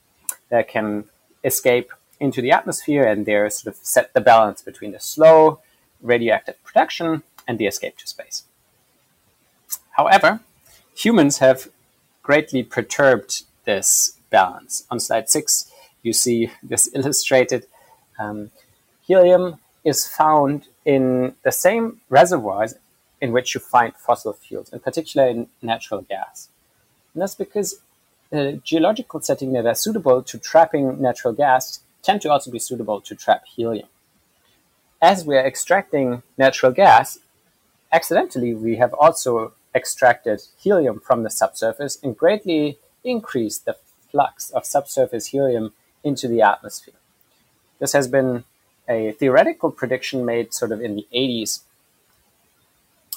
[0.49, 1.05] that can
[1.45, 5.61] escape into the atmosphere and there sort of set the balance between the slow
[6.03, 8.45] radioactive production and the escape to space.
[9.93, 10.41] However,
[10.95, 11.69] humans have
[12.23, 14.87] greatly perturbed this balance.
[14.91, 15.70] On slide six,
[16.03, 17.67] you see this illustrated.
[18.19, 18.51] Um,
[19.03, 22.75] helium is found in the same reservoirs
[23.21, 26.49] in which you find fossil fuels, in particular in natural gas.
[27.13, 27.81] And that's because
[28.31, 33.01] the geological setting that are suitable to trapping natural gas tend to also be suitable
[33.01, 33.89] to trap helium.
[35.03, 37.19] As we are extracting natural gas,
[37.93, 43.77] accidentally we have also extracted helium from the subsurface and greatly increased the
[44.11, 46.95] flux of subsurface helium into the atmosphere.
[47.79, 48.45] This has been
[48.89, 51.61] a theoretical prediction made sort of in the 80s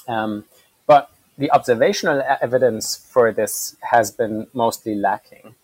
[0.06, 0.44] um,
[0.86, 5.54] but the observational evidence for this has been mostly lacking.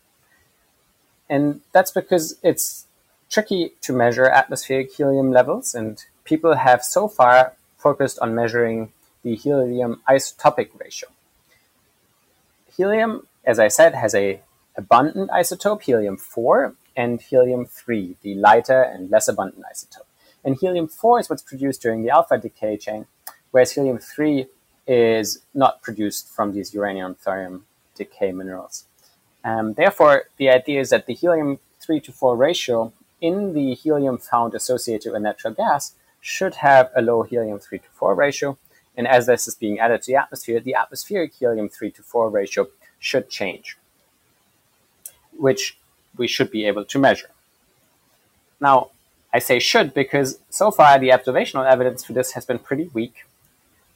[1.28, 2.87] And that's because it's
[3.28, 9.37] tricky to measure atmospheric helium levels, and people have so far focused on measuring the
[9.37, 11.09] helium isotopic ratio.
[12.76, 14.40] Helium, as I said, has a
[14.76, 20.07] abundant isotope, helium 4, and helium 3, the lighter and less abundant isotope.
[20.44, 23.07] And helium 4 is what's produced during the alpha decay chain,
[23.50, 24.46] whereas helium 3
[24.87, 28.87] is not produced from these uranium thorium decay minerals.
[29.44, 34.18] Um, therefore, the idea is that the helium 3 to 4 ratio in the helium
[34.18, 38.59] found associated with natural gas should have a low helium 3 to 4 ratio.
[38.96, 42.29] And as this is being added to the atmosphere, the atmospheric helium 3 to 4
[42.29, 43.79] ratio should change,
[45.37, 45.79] which
[46.16, 47.31] we should be able to measure.
[48.61, 48.90] Now,
[49.33, 53.25] I say should because so far the observational evidence for this has been pretty weak.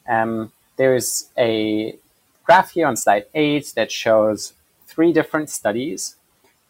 [0.07, 1.97] Um, there's a
[2.43, 4.53] graph here on slide eight that shows
[4.87, 6.15] three different studies.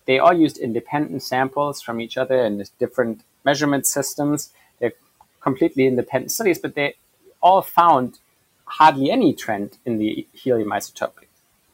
[0.05, 4.51] They all used independent samples from each other and different measurement systems.
[4.79, 4.93] They're
[5.41, 6.95] completely independent studies, but they
[7.41, 8.19] all found
[8.65, 11.27] hardly any trend in the helium isotopic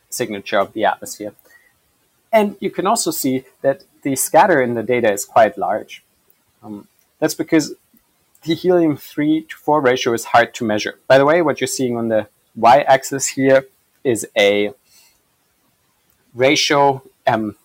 [0.09, 1.33] signature of the atmosphere.
[2.31, 6.03] And you can also see that the scatter in the data is quite large.
[6.63, 6.87] Um,
[7.19, 7.75] that's because
[8.43, 10.99] the helium 3 to 4 ratio is hard to measure.
[11.07, 13.67] By the way, what you're seeing on the y-axis here
[14.03, 14.73] is a
[16.33, 17.55] ratio um,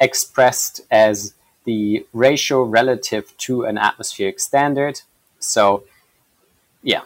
[0.00, 5.02] expressed as the ratio relative to an atmospheric standard.
[5.38, 5.84] So,
[6.82, 7.02] yeah,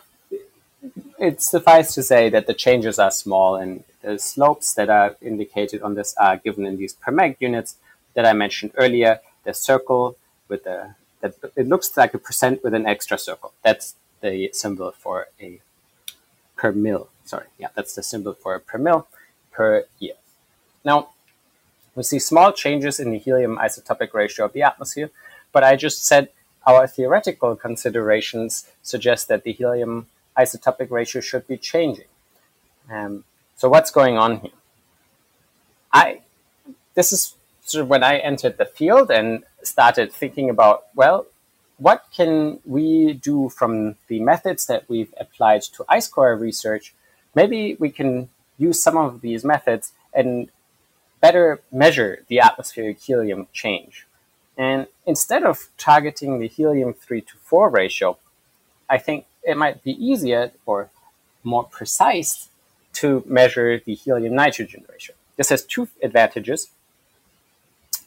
[1.18, 5.82] it suffices to say that the changes are small and the slopes that are indicated
[5.82, 7.76] on this are given in these per meg units
[8.14, 9.20] that I mentioned earlier.
[9.44, 10.16] The circle
[10.48, 13.52] with the, that it looks like a percent with an extra circle.
[13.62, 15.60] That's the symbol for a
[16.56, 17.08] per mil.
[17.24, 19.06] Sorry, yeah, that's the symbol for a per mil
[19.50, 20.14] per year.
[20.84, 21.08] Now,
[21.94, 25.10] we see small changes in the helium isotopic ratio of the atmosphere,
[25.52, 26.28] but I just said
[26.66, 30.06] our theoretical considerations suggest that the helium
[30.38, 32.06] isotopic ratio should be changing.
[32.90, 33.24] Um,
[33.56, 34.50] so what's going on here?
[35.92, 36.20] I
[36.94, 37.34] this is
[37.64, 41.26] sort of when I entered the field and started thinking about well,
[41.78, 46.94] what can we do from the methods that we've applied to ice core research?
[47.34, 50.48] Maybe we can use some of these methods and
[51.20, 54.06] better measure the atmospheric helium change.
[54.56, 58.18] And instead of targeting the helium 3 to 4 ratio,
[58.88, 60.90] I think it might be easier or
[61.42, 62.48] more precise
[62.94, 65.14] to measure the helium nitrogen ratio.
[65.37, 66.68] This has two advantages.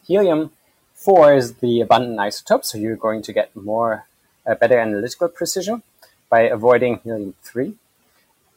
[0.06, 0.52] Helium
[0.94, 4.06] 4 is the abundant isotope, so you're going to get more
[4.46, 5.84] uh, better analytical precision
[6.30, 7.74] by avoiding helium 3.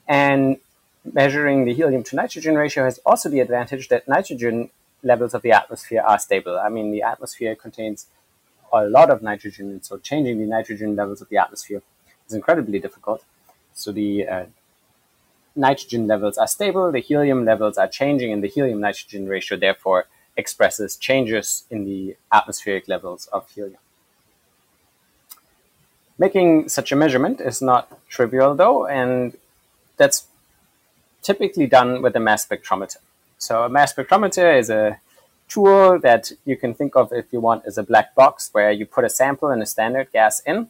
[0.06, 0.58] And
[1.04, 4.70] measuring the helium to nitrogen ratio has also the advantage that nitrogen
[5.02, 6.58] levels of the atmosphere are stable.
[6.58, 8.06] I mean, the atmosphere contains
[8.72, 11.82] a lot of nitrogen, and so changing the nitrogen levels of the atmosphere
[12.26, 13.24] is incredibly difficult.
[13.74, 14.44] So the uh,
[15.58, 20.06] nitrogen levels are stable, the helium levels are changing, and the helium nitrogen ratio therefore
[20.36, 23.80] expresses changes in the atmospheric levels of helium.
[26.16, 29.36] Making such a measurement is not trivial though, and
[29.96, 30.26] that's
[31.22, 32.98] typically done with a mass spectrometer.
[33.38, 35.00] So a mass spectrometer is a
[35.48, 38.86] tool that you can think of if you want as a black box where you
[38.86, 40.68] put a sample and a standard gas in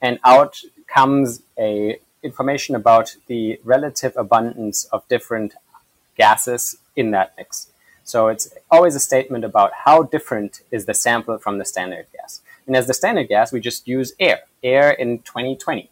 [0.00, 5.54] and out comes a information about the relative abundance of different
[6.16, 7.68] gases in that mix.
[8.04, 12.40] So it's always a statement about how different is the sample from the standard gas.
[12.66, 15.90] And as the standard gas, we just use air, air in 2020,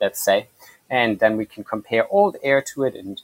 [0.00, 0.48] let's say,
[0.88, 3.22] and then we can compare old air to it and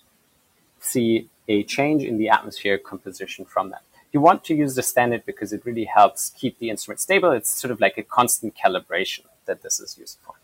[0.80, 3.82] see a change in the atmospheric composition from that.
[4.12, 7.30] You want to use the standard because it really helps keep the instrument stable.
[7.30, 10.34] It's sort of like a constant calibration that this is used for.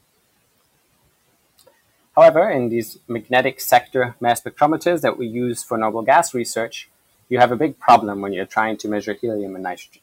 [2.19, 6.89] However, in these magnetic sector mass spectrometers that we use for noble gas research,
[7.29, 10.03] you have a big problem when you're trying to measure helium and nitrogen.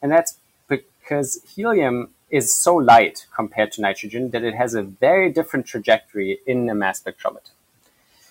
[0.00, 5.32] And that's because helium is so light compared to nitrogen that it has a very
[5.32, 7.50] different trajectory in a mass spectrometer.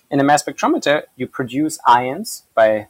[0.10, 2.88] In a mass spectrometer, you produce ions by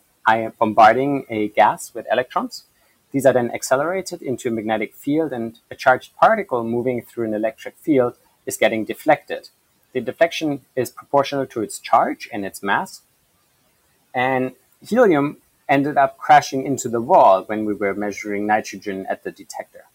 [0.59, 2.65] bombarding a gas with electrons.
[3.11, 7.33] These are then accelerated into a magnetic field, and a charged particle moving through an
[7.33, 9.49] electric field is getting deflected.
[9.93, 13.01] The deflection is proportional to its charge and its mass.
[14.13, 14.53] And
[14.85, 19.85] helium ended up crashing into the wall when we were measuring nitrogen at the detector.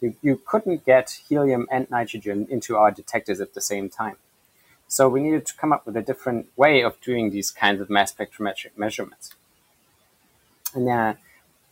[0.00, 4.16] You, you couldn't get helium and nitrogen into our detectors at the same time.
[4.86, 7.88] So we needed to come up with a different way of doing these kinds of
[7.88, 9.30] mass spectrometric measurements.
[10.74, 11.14] And uh,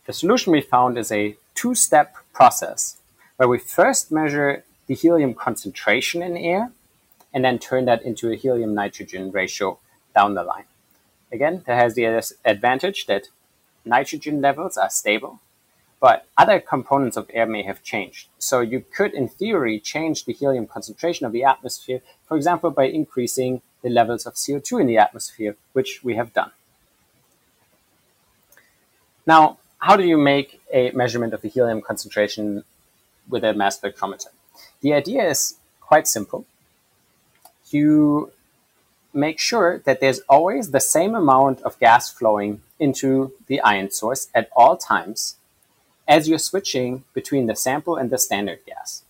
[0.05, 2.97] the solution we found is a two-step process
[3.37, 6.71] where we first measure the helium concentration in air
[7.33, 9.79] and then turn that into a helium nitrogen ratio
[10.15, 10.65] down the line.
[11.31, 12.05] Again, that has the
[12.45, 13.29] advantage that
[13.83, 15.39] nitrogen levels are stable,
[15.99, 18.27] but other components of air may have changed.
[18.37, 22.85] So you could, in theory, change the helium concentration of the atmosphere, for example, by
[22.85, 26.51] increasing the levels of CO2 in the atmosphere, which we have done.
[29.25, 32.63] Now, how do you make a measurement of the helium concentration
[33.27, 34.27] with a mass spectrometer?
[34.81, 36.45] The idea is quite simple
[37.73, 38.31] you
[39.13, 44.27] make sure that there's always the same amount of gas flowing into the ion source
[44.33, 45.37] at all times
[46.07, 49.03] as you're switching between the sample and the standard gas.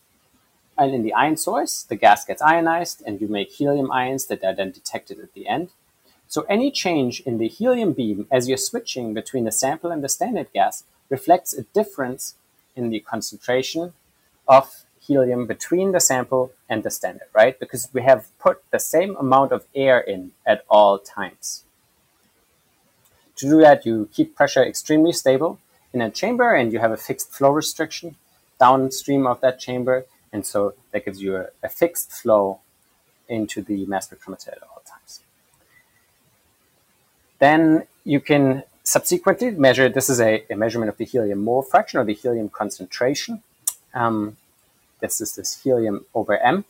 [0.78, 4.44] And in the ion source, the gas gets ionized and you make helium ions that
[4.44, 5.70] are then detected at the end.
[6.28, 10.10] So any change in the helium beam as you're switching between the sample and the
[10.10, 12.36] standard gas reflects a difference
[12.76, 13.94] in the concentration
[14.48, 17.60] of helium between the sample and the standard, right?
[17.60, 21.64] Because we have put the same amount of air in at all times.
[23.38, 25.60] To do that, you keep pressure extremely stable
[25.94, 28.16] in a chamber and you have a fixed flow restriction
[28.60, 30.06] downstream of that chamber.
[30.32, 32.60] And so that gives you a, a fixed flow
[33.28, 35.22] into the mass spectrometer at all times.
[37.40, 42.00] Then you can subsequently measure, this is a, a measurement of the helium mole fraction
[42.00, 43.44] or the helium concentration.
[43.94, 44.38] Um,
[45.04, 46.64] this is this helium over m,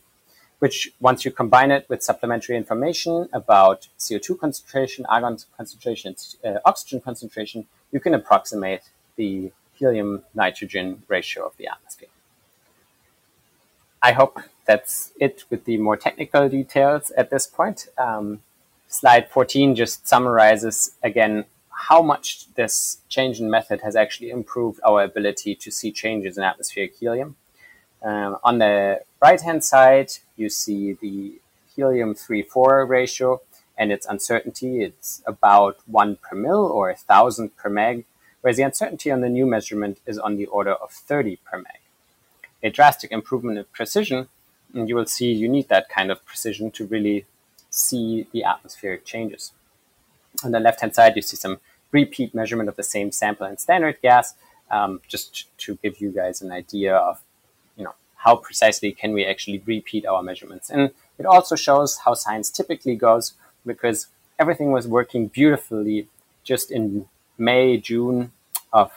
[0.57, 6.99] which once you combine it with supplementary information about CO2 concentration, argon concentration, uh, oxygen
[6.99, 8.81] concentration, you can approximate
[9.17, 12.09] the helium nitrogen ratio of the atmosphere.
[14.01, 17.87] I hope that's it with the more technical details at this point.
[17.97, 18.41] Um,
[18.87, 21.45] slide 14 just summarizes again
[21.89, 26.43] how much this change in method has actually improved our ability to see changes in
[26.43, 27.35] atmospheric helium.
[28.03, 31.39] Um, on the right hand side, you see the
[31.75, 33.41] helium 3 4 ratio
[33.77, 34.83] and its uncertainty.
[34.83, 38.05] It's about 1 per mil or 1,000 per meg,
[38.41, 41.79] whereas the uncertainty on the new measurement is on the order of 30 per meg.
[42.61, 44.27] A drastic improvement in precision,
[44.73, 47.25] and you will see you need that kind of precision to really
[47.69, 49.51] see the atmospheric changes.
[50.43, 51.59] On the left hand side, you see some
[51.91, 54.33] repeat measurement of the same sample and standard gas,
[54.69, 57.21] um, just to give you guys an idea of
[58.23, 60.69] how precisely can we actually repeat our measurements.
[60.69, 63.33] And it also shows how science typically goes
[63.65, 64.07] because
[64.39, 66.07] everything was working beautifully
[66.43, 67.07] just in
[67.37, 68.31] May, June
[68.71, 68.91] of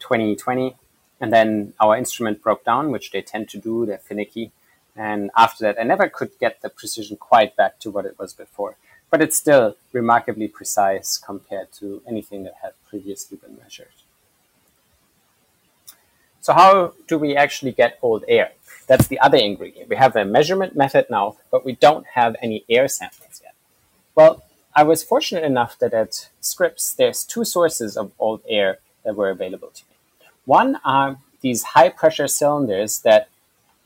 [0.00, 0.76] 2020.
[1.20, 4.52] And then our instrument broke down, which they tend to do, they're finicky.
[4.94, 8.34] And after that, I never could get the precision quite back to what it was
[8.34, 8.76] before.
[9.10, 13.96] But it's still remarkably precise compared to anything that had previously been measured.
[16.40, 18.52] So how do we actually get old air?
[18.88, 19.88] That's the other ingredient.
[19.88, 23.54] We have a measurement method now, but we don't have any air samples yet.
[24.14, 24.42] Well,
[24.74, 29.30] I was fortunate enough that at Scripps, there's two sources of old air that were
[29.30, 29.96] available to me.
[30.44, 33.28] One are these high pressure cylinders that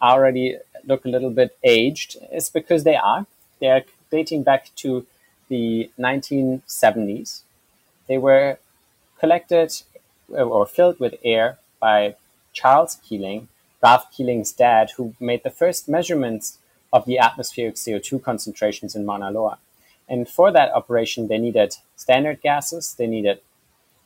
[0.00, 2.16] already look a little bit aged.
[2.30, 3.26] It's because they are.
[3.61, 5.07] They're dating back to
[5.48, 7.42] the 1970s.
[8.07, 8.59] They were
[9.18, 9.82] collected
[10.30, 12.16] uh, or filled with air by
[12.53, 13.48] Charles Keeling,
[13.83, 16.59] Ralph Keeling's dad, who made the first measurements
[16.93, 19.59] of the atmospheric CO2 concentrations in Mauna Loa.
[20.09, 23.41] And for that operation, they needed standard gases, they needed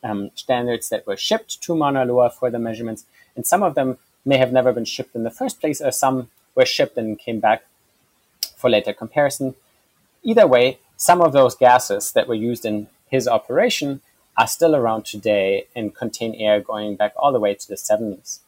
[0.03, 3.05] um, standards that were shipped to Mauna Loa for the measurements,
[3.35, 6.29] and some of them may have never been shipped in the first place, or some
[6.55, 7.63] were shipped and came back
[8.55, 9.55] for later comparison.
[10.23, 14.01] Either way, some of those gases that were used in his operation
[14.35, 18.39] are still around today and contain air going back all the way to the 70s.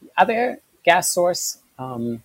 [0.00, 2.22] The other gas source um,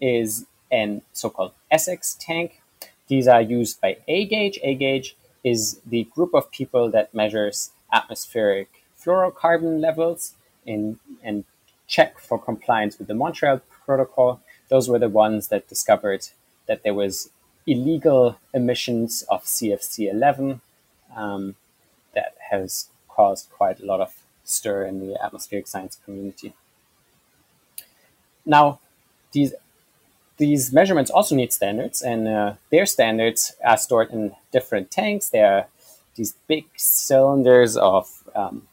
[0.00, 2.60] is an so-called Essex tank.
[3.08, 4.58] These are used by AGAGE.
[4.62, 8.68] AGAGE is the group of people that measures atmospheric
[8.98, 11.44] fluorocarbon levels in, and
[11.86, 14.40] check for compliance with the Montreal Protocol.
[14.68, 16.28] Those were the ones that discovered
[16.66, 17.30] that there was
[17.66, 20.60] illegal emissions of CFC 11
[21.14, 21.56] um,
[22.14, 24.14] that has caused quite a lot of
[24.44, 26.54] stir in the atmospheric science community.
[28.46, 28.80] Now,
[29.32, 29.54] these
[30.36, 35.28] these measurements also need standards, and uh, their standards are stored in different tanks.
[35.28, 35.68] They are
[36.16, 38.66] these big cylinders of um,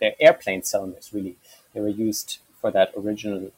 [0.00, 1.10] they're airplane cylinders.
[1.12, 1.36] Really,
[1.72, 3.52] they were used for that originally,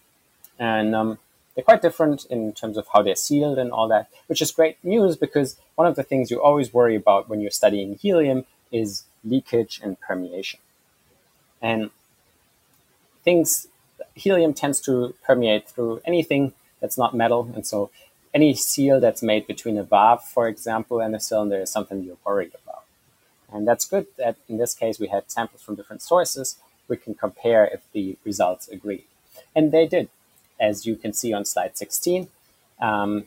[0.58, 1.18] and um,
[1.54, 4.82] they're quite different in terms of how they're sealed and all that, which is great
[4.82, 9.04] news because one of the things you always worry about when you're studying helium is
[9.24, 10.60] leakage and permeation.
[11.60, 11.90] And
[13.22, 13.68] things,
[14.14, 17.50] helium tends to permeate through anything that's not metal.
[17.54, 17.90] And so
[18.34, 22.16] any seal that's made between a valve, for example, and a cylinder is something you're
[22.24, 22.84] worried about.
[23.52, 26.56] And that's good that in this case we had samples from different sources.
[26.88, 29.04] We can compare if the results agree.
[29.54, 30.08] And they did
[30.62, 32.28] as you can see on slide 16.
[32.80, 33.26] Um,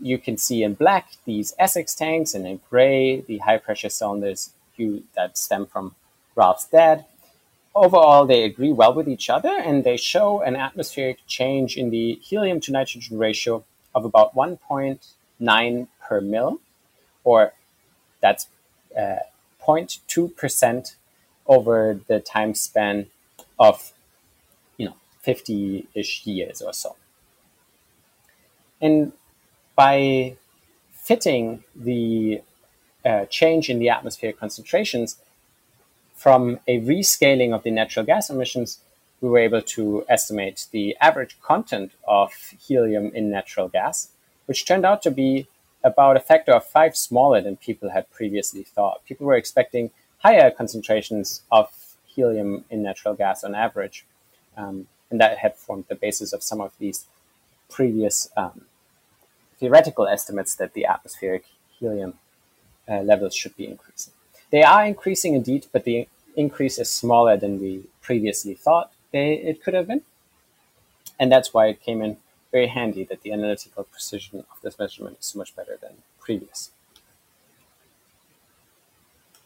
[0.00, 4.52] you can see in black these Essex tanks, and in gray the high pressure cylinders
[4.76, 5.96] you, that stem from
[6.36, 7.04] Ralph's dad.
[7.78, 12.14] Overall, they agree well with each other, and they show an atmospheric change in the
[12.14, 13.64] helium to nitrogen ratio
[13.94, 16.60] of about 1.9 per mil,
[17.22, 17.52] or
[18.20, 18.48] that's
[18.98, 19.20] uh,
[19.64, 20.96] 0.2%
[21.46, 23.06] over the time span
[23.60, 23.92] of
[24.76, 26.96] you know, 50-ish years or so.
[28.80, 29.12] And
[29.76, 30.36] by
[30.90, 32.42] fitting the
[33.04, 35.18] uh, change in the atmospheric concentrations
[36.18, 38.80] from a rescaling of the natural gas emissions,
[39.20, 42.32] we were able to estimate the average content of
[42.66, 44.08] helium in natural gas,
[44.46, 45.46] which turned out to be
[45.84, 49.04] about a factor of five smaller than people had previously thought.
[49.04, 51.70] People were expecting higher concentrations of
[52.04, 54.04] helium in natural gas on average.
[54.56, 57.06] Um, and that had formed the basis of some of these
[57.70, 58.62] previous um,
[59.60, 61.44] theoretical estimates that the atmospheric
[61.78, 62.14] helium
[62.88, 64.12] uh, levels should be increasing.
[64.50, 69.62] They are increasing indeed, but the increase is smaller than we previously thought they, it
[69.62, 70.02] could have been.
[71.18, 72.16] And that's why it came in
[72.52, 76.70] very handy that the analytical precision of this measurement is much better than previous.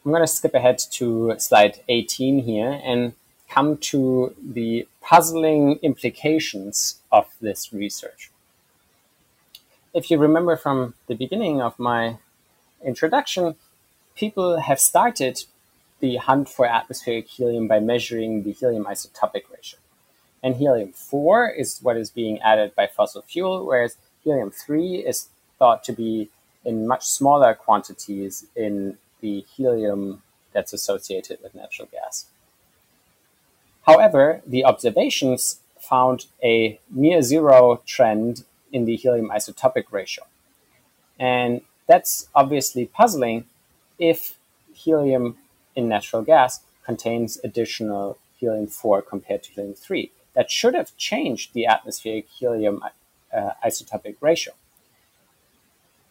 [0.05, 3.13] I'm going to skip ahead to slide 18 here and
[3.49, 8.31] come to the puzzling implications of this research.
[9.93, 12.17] If you remember from the beginning of my
[12.83, 13.55] introduction,
[14.15, 15.43] people have started
[15.99, 19.79] the hunt for atmospheric helium by measuring the helium isotopic ratio.
[20.41, 25.29] And helium 4 is what is being added by fossil fuel, whereas helium 3 is
[25.57, 26.29] thought to be
[26.65, 32.25] in much smaller quantities in the helium that's associated with natural gas.
[33.83, 40.25] However, the observations found a near zero trend in the helium isotopic ratio.
[41.19, 43.45] And that's obviously puzzling
[43.99, 44.37] if
[44.73, 45.37] helium
[45.75, 50.11] in natural gas contains additional helium 4 compared to helium 3.
[50.33, 52.83] That should have changed the atmospheric helium
[53.33, 54.53] uh, isotopic ratio.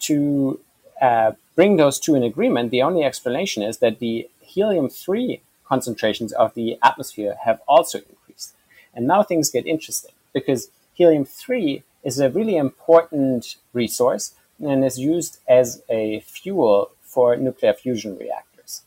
[0.01, 0.61] To
[1.01, 6.33] uh, bring those two in agreement, the only explanation is that the helium 3 concentrations
[6.33, 8.55] of the atmosphere have also increased.
[8.95, 14.99] And now things get interesting because helium 3 is a really important resource and is
[14.99, 18.82] used as a fuel for nuclear fusion reactors.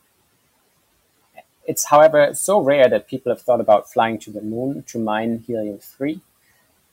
[1.64, 5.44] It's, however, so rare that people have thought about flying to the moon to mine
[5.46, 6.20] helium 3,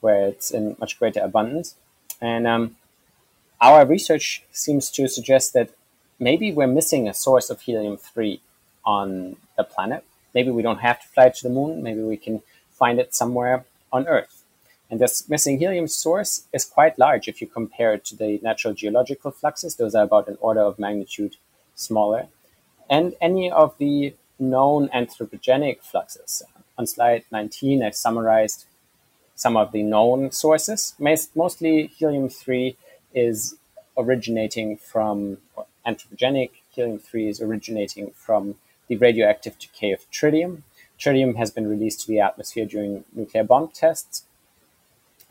[0.00, 1.74] where it's in much greater abundance.
[2.20, 2.76] And um,
[3.60, 5.70] our research seems to suggest that
[6.20, 8.40] maybe we're missing a source of helium 3
[8.84, 10.04] on the planet.
[10.34, 11.82] Maybe we don't have to fly to the moon.
[11.82, 14.43] Maybe we can find it somewhere on Earth.
[14.90, 18.74] And this missing helium source is quite large if you compare it to the natural
[18.74, 19.76] geological fluxes.
[19.76, 21.36] Those are about an order of magnitude
[21.74, 22.28] smaller.
[22.88, 26.42] And any of the known anthropogenic fluxes.
[26.76, 28.66] On slide 19, I've summarized
[29.34, 30.94] some of the known sources.
[30.98, 32.76] Mostly helium 3
[33.14, 33.56] is
[33.96, 35.38] originating from,
[35.86, 38.56] anthropogenic helium 3 is originating from
[38.88, 40.62] the radioactive decay of tritium.
[40.98, 44.24] Tritium has been released to the atmosphere during nuclear bomb tests.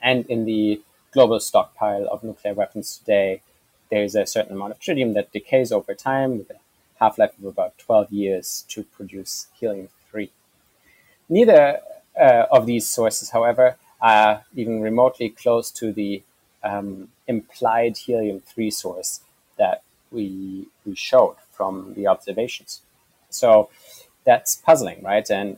[0.04, 0.82] And in the
[1.12, 3.42] global stockpile of nuclear weapons today,
[3.90, 6.60] there is a certain amount of tritium that decays over time with a
[7.00, 10.30] half life of about 12 years to produce helium 3.
[11.30, 11.80] Neither
[12.20, 16.22] uh, of these sources, however, are even remotely close to the
[16.64, 19.22] um, implied helium 3 source
[19.58, 22.82] that we, we showed from the observations.
[23.30, 23.70] So
[24.26, 25.30] that's puzzling, right?
[25.30, 25.58] And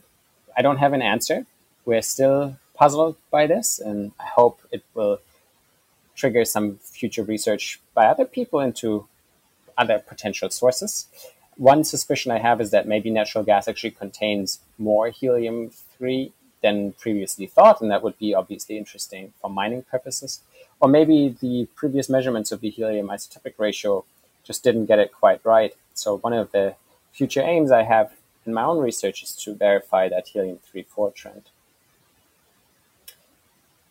[0.55, 1.45] I don't have an answer.
[1.85, 5.19] We're still puzzled by this, and I hope it will
[6.15, 9.07] trigger some future research by other people into
[9.77, 11.07] other potential sources.
[11.57, 16.93] One suspicion I have is that maybe natural gas actually contains more helium 3 than
[16.93, 20.41] previously thought, and that would be obviously interesting for mining purposes.
[20.79, 24.03] Or maybe the previous measurements of the helium isotopic ratio
[24.43, 25.73] just didn't get it quite right.
[25.93, 26.75] So one of the
[27.11, 28.13] future aims I have
[28.45, 31.43] in my own research is to verify that helium 3-4 trend.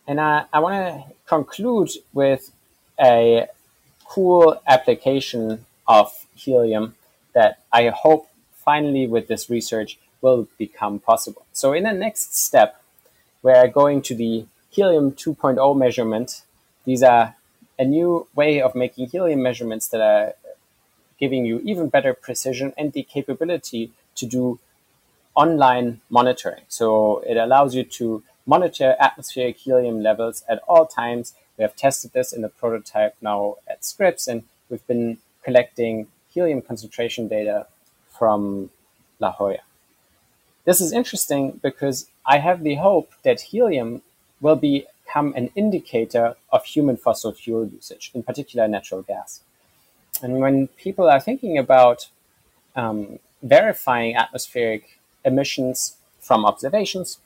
[0.07, 2.51] And I, I want to conclude with
[3.01, 3.47] a
[4.07, 6.95] cool application of helium
[7.35, 11.45] that I hope finally with this research will become possible.
[11.53, 12.81] So in the next step,
[13.43, 16.43] we're going to the helium 2.0 measurement.
[16.85, 17.37] These are
[17.79, 20.35] a new way of making helium measurements that are
[21.19, 24.59] giving you even better precision and the capability to do
[25.35, 26.63] online monitoring.
[26.69, 31.35] So it allows you to monitor atmospheric helium levels at all times.
[31.57, 36.63] We have tested this in a prototype now at Scripps, and we've been collecting helium
[36.63, 37.67] concentration data
[38.11, 38.71] from
[39.21, 39.59] La Jolla.
[40.65, 44.03] This is interesting because I have the hope that helium
[44.41, 49.43] will become an indicator of human fossil fuel usage, in particular natural gas.
[50.23, 52.09] And when people are thinking about
[52.75, 57.19] um, verifying atmospheric emissions from observations,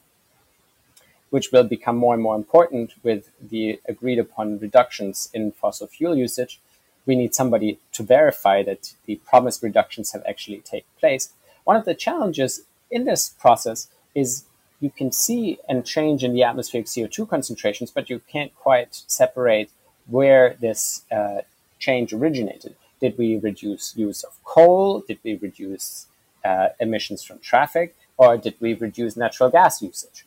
[1.29, 6.15] which will become more and more important with the agreed upon reductions in fossil fuel
[6.15, 6.59] usage,
[7.05, 11.33] we need somebody to verify that the promised reductions have actually taken place.
[11.63, 12.61] One of the challenges
[12.91, 14.45] in this process is
[14.79, 19.69] you can see a change in the atmospheric CO2 concentrations, but you can't quite separate
[20.07, 21.41] where this uh,
[21.79, 22.75] change originated.
[23.01, 25.03] Did we reduce use of coal?
[25.07, 26.07] Did we reduce
[26.43, 27.95] uh, emissions from traffic?
[28.17, 30.25] Or did we reduce natural gas usage?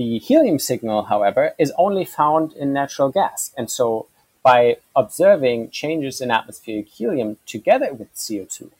[0.00, 3.52] The helium signal, however, is only found in natural gas.
[3.54, 4.06] And so
[4.42, 8.70] by observing changes in atmospheric helium together with CO2,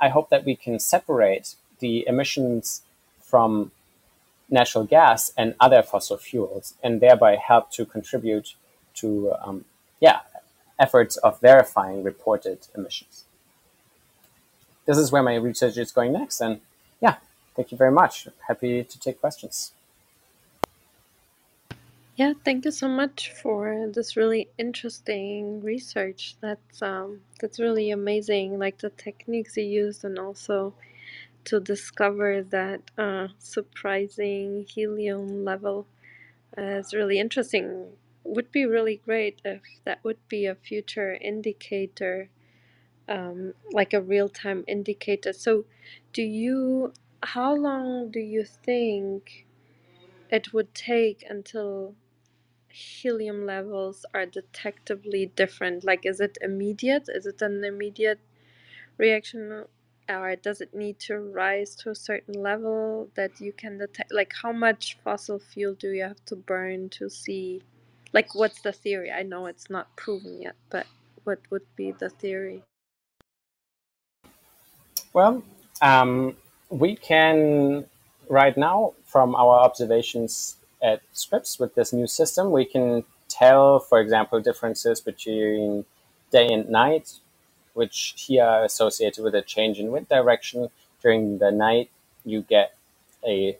[0.00, 2.80] I hope that we can separate the emissions
[3.20, 3.72] from
[4.48, 8.54] natural gas and other fossil fuels and thereby help to contribute
[8.94, 9.66] to um,
[10.00, 10.20] yeah
[10.78, 13.26] efforts of verifying reported emissions.
[14.86, 16.62] This is where my research is going next, and
[17.02, 17.16] yeah,
[17.54, 18.28] thank you very much.
[18.48, 19.72] Happy to take questions.
[22.20, 26.36] Yeah, thank you so much for this really interesting research.
[26.40, 28.58] That's um, that's really amazing.
[28.64, 30.74] Like the techniques you used, and also
[31.46, 35.86] to discover that uh, surprising helium level
[36.58, 37.66] uh, is really interesting.
[38.24, 42.28] Would be really great if that would be a future indicator,
[43.08, 45.32] um, like a real time indicator.
[45.32, 45.66] So,
[46.12, 46.92] do you?
[47.22, 49.46] How long do you think
[50.30, 51.94] it would take until
[52.70, 55.84] helium levels are detectably different?
[55.84, 57.08] Like, is it immediate?
[57.08, 58.20] Is it an immediate
[58.98, 59.64] reaction,
[60.08, 64.12] or does it need to rise to a certain level that you can detect?
[64.12, 67.62] Like, how much fossil fuel do you have to burn to see?
[68.12, 69.10] Like, what's the theory?
[69.10, 70.86] I know it's not proven yet, but
[71.24, 72.62] what would be the theory?
[75.12, 75.42] Well,
[75.82, 76.36] um,
[76.68, 77.86] we can
[78.28, 84.00] right now, from our observations at Scripps with this new system, we can tell, for
[84.00, 85.84] example, differences between
[86.30, 87.14] day and night,
[87.74, 90.68] which here are associated with a change in wind direction.
[91.02, 91.90] During the night,
[92.24, 92.76] you get
[93.26, 93.56] a,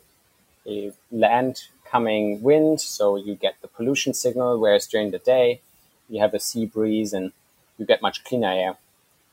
[0.67, 5.61] a land coming wind, so you get the pollution signal, whereas during the day,
[6.09, 7.31] you have a sea breeze and
[7.77, 8.77] you get much cleaner air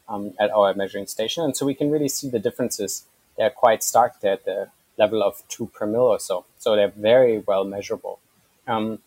[0.08, 1.44] um, at our measuring station.
[1.44, 3.04] And so we can really see the differences.
[3.36, 4.68] They're quite stark there at the
[4.98, 6.44] level of two per mil or so.
[6.58, 8.18] So they're very well measurable.
[8.66, 8.98] Um,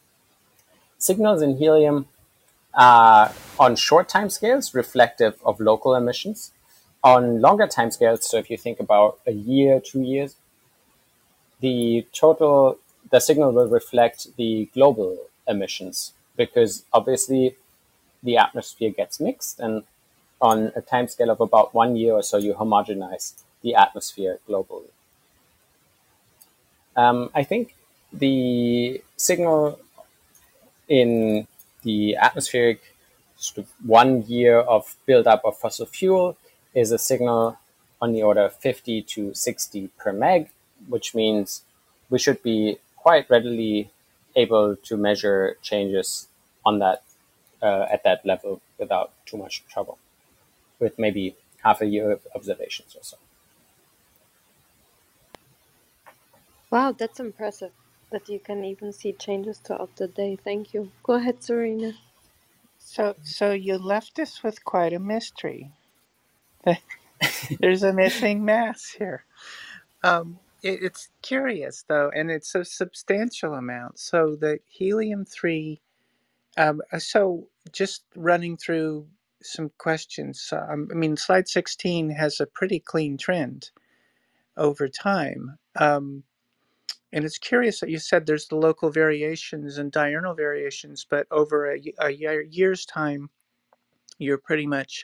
[0.97, 2.07] signals in helium
[2.73, 6.51] are on short time scales reflective of local emissions.
[7.03, 10.35] On longer time scales, so if you think about a year, two years,
[11.59, 12.77] the total,
[13.09, 15.17] the signal will reflect the global
[15.47, 17.55] emissions because obviously
[18.23, 19.83] the atmosphere gets mixed and
[20.41, 24.89] on a time scale of about one year or so, you homogenize the atmosphere globally.
[26.95, 27.75] Um, I think
[28.11, 29.79] the signal
[30.87, 31.47] in
[31.83, 32.81] the atmospheric
[33.37, 36.37] sort of one year of buildup of fossil fuel
[36.73, 37.57] is a signal
[38.01, 40.49] on the order of 50 to 60 per meg,
[40.87, 41.63] which means
[42.09, 43.89] we should be quite readily
[44.35, 46.27] able to measure changes
[46.65, 47.03] on that
[47.61, 49.97] uh, at that level without too much trouble,
[50.79, 53.17] with maybe half a year of observations or so.
[56.72, 57.72] Wow, that's impressive
[58.11, 60.38] that you can even see changes throughout the day.
[60.43, 60.91] Thank you.
[61.03, 61.93] Go ahead, Serena.
[62.80, 65.72] So, so you left us with quite a mystery.
[67.61, 69.26] There's a missing mass here.
[70.03, 73.99] Um, it, it's curious though, and it's a substantial amount.
[73.99, 75.82] So the helium three.
[76.57, 79.07] Um, uh, so just running through
[79.43, 80.53] some questions.
[80.53, 83.72] Um, I mean, slide sixteen has a pretty clean trend
[84.57, 85.57] over time.
[85.78, 86.24] Um,
[87.14, 91.72] and it's curious that you said there's the local variations and diurnal variations, but over
[91.74, 93.30] a, a year, year's time,
[94.18, 95.03] you're pretty much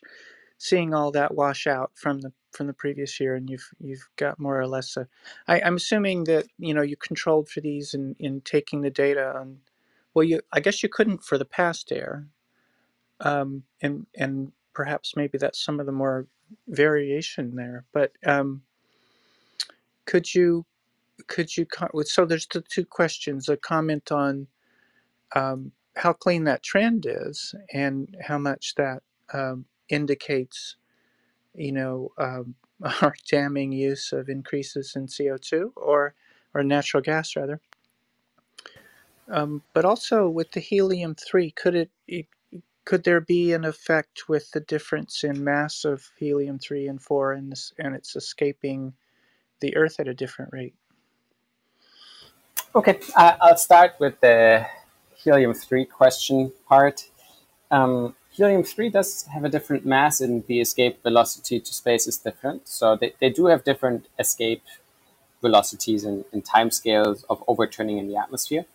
[0.57, 4.39] seeing all that wash out from the from the previous year, and you've you've got
[4.39, 5.07] more or less a.
[5.47, 9.35] I, I'm assuming that you know you controlled for these in in taking the data
[9.35, 9.57] on.
[10.13, 12.27] Well, you I guess you couldn't for the past air,
[13.19, 16.27] um, and and perhaps maybe that's some of the more
[16.67, 17.85] variation there.
[17.91, 18.61] But um,
[20.05, 20.65] could you
[21.27, 21.65] could you
[22.03, 24.47] so there's the two questions a comment on
[25.35, 29.01] um, how clean that trend is and how much that
[29.33, 30.75] um, indicates
[31.55, 32.55] you know um,
[33.01, 36.13] our damning use of increases in co2 or
[36.53, 37.59] or natural gas rather.
[39.29, 42.27] Um, but also with the helium 3 could it, it
[42.85, 47.33] could there be an effect with the difference in mass of helium 3 and 4
[47.33, 48.93] and, this, and it's escaping
[49.59, 50.73] the earth at a different rate
[52.77, 54.67] Okay, I'll start with the
[55.15, 57.09] helium-3 question part.
[57.71, 62.67] Um, helium-3 does have a different mass and the escape velocity to space is different.
[62.67, 64.61] So they, they do have different escape
[65.41, 68.67] velocities and, and timescales of overturning in the atmosphere.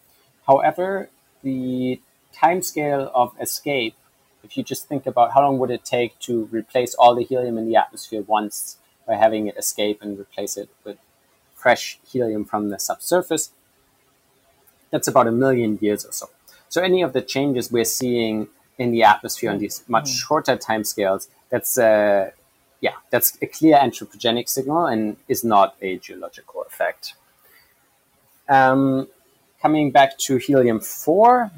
[0.48, 1.09] However,
[1.44, 2.00] the
[2.34, 3.94] timescale of escape,
[4.42, 7.57] if you just think about how long would it take to replace all the helium
[7.57, 10.98] in the atmosphere once by having it escape and replace it with
[11.55, 13.53] fresh helium from the subsurface,
[14.93, 16.28] that's about a million years or so.
[16.68, 18.47] So any of the changes we're seeing
[18.78, 20.20] in the atmosphere on these much mm.
[20.20, 22.30] shorter timescales, that's uh,
[22.80, 27.14] yeah, that's a clear anthropogenic signal and is not a geological effect.
[28.49, 29.09] Um,
[29.61, 31.51] coming back to helium four,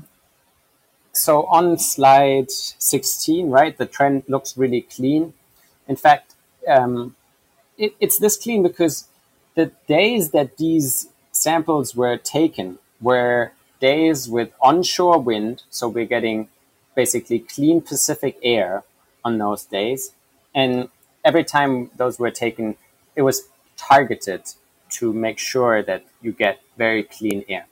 [1.13, 5.33] so on slide 16, right, the trend looks really clean.
[5.89, 6.35] In fact,
[6.69, 7.17] um,
[7.79, 9.09] it, it's this clean because
[9.55, 15.63] the days that these samples were taken were days with onshore wind.
[15.71, 16.49] So we're getting
[16.95, 18.85] basically clean Pacific air
[19.25, 20.13] on those days.
[20.55, 20.89] And
[21.25, 22.77] every time those were taken,
[23.17, 24.43] it was targeted
[24.91, 27.67] to make sure that you get very clean air.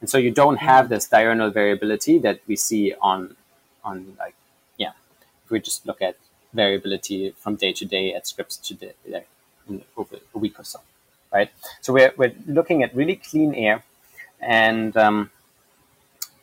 [0.00, 3.36] And so you don't have this diurnal variability that we see on,
[3.82, 4.36] on like,
[4.76, 4.92] yeah,
[5.44, 6.16] if we just look at
[6.54, 9.28] variability from day to day at Scripps to day, like,
[9.96, 10.80] over a week or so,
[11.32, 11.50] right?
[11.80, 13.82] So we're, we're looking at really clean air,
[14.40, 15.30] and um,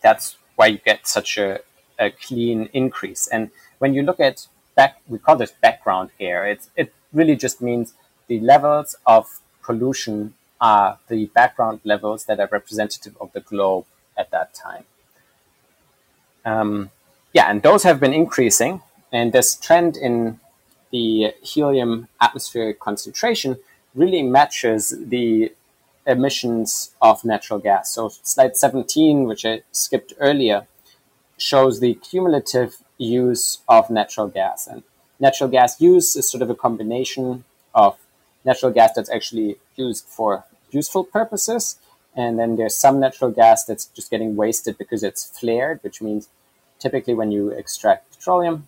[0.01, 1.59] that's why you get such a,
[1.99, 3.27] a clean increase.
[3.27, 6.45] And when you look at back, we call this background air.
[6.47, 7.93] It's, it really just means
[8.27, 13.85] the levels of pollution are the background levels that are representative of the globe
[14.17, 14.85] at that time.
[16.45, 16.91] Um,
[17.33, 18.81] yeah, and those have been increasing,
[19.11, 20.39] and this trend in
[20.91, 23.57] the helium atmospheric concentration
[23.93, 25.51] really matches the
[26.05, 27.91] emissions of natural gas.
[27.91, 30.67] So slide 17, which I skipped earlier,
[31.37, 34.67] shows the cumulative use of natural gas.
[34.67, 34.83] And
[35.19, 37.43] natural gas use is sort of a combination
[37.73, 37.97] of
[38.43, 41.77] natural gas that's actually used for useful purposes.
[42.15, 46.29] And then there's some natural gas that's just getting wasted because it's flared, which means
[46.79, 48.67] typically when you extract petroleum,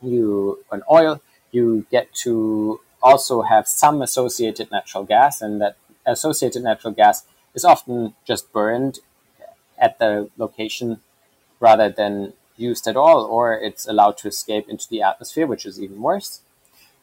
[0.00, 1.20] you an oil,
[1.50, 5.76] you get to also have some associated natural gas, and that
[6.06, 9.00] associated natural gas is often just burned
[9.78, 11.00] at the location
[11.60, 15.80] rather than used at all, or it's allowed to escape into the atmosphere, which is
[15.80, 16.40] even worse.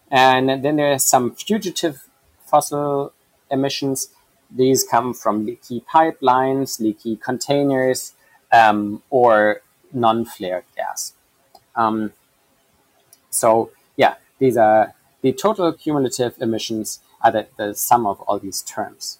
[0.10, 2.08] And then there are some fugitive
[2.46, 3.14] fossil
[3.50, 4.10] emissions.
[4.50, 8.14] These come from leaky pipelines, leaky containers,
[8.52, 11.14] um, or non-flared gas.
[11.76, 12.14] Um,
[13.30, 18.62] so yeah, these are the total cumulative emissions are the, the sum of all these
[18.62, 19.20] terms.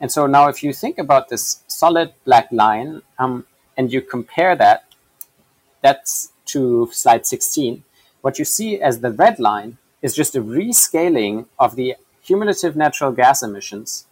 [0.00, 3.46] And so now if you think about this solid black line um,
[3.76, 4.84] and you compare that,
[5.82, 7.84] that's to slide 16,
[8.20, 13.12] what you see as the red line is just a rescaling of the cumulative natural
[13.12, 14.06] gas emissions,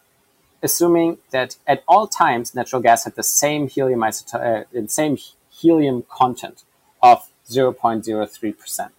[0.63, 5.19] assuming that at all times natural gas had the same helium uh, same
[5.51, 6.65] helium content
[7.03, 8.91] of 0.03%.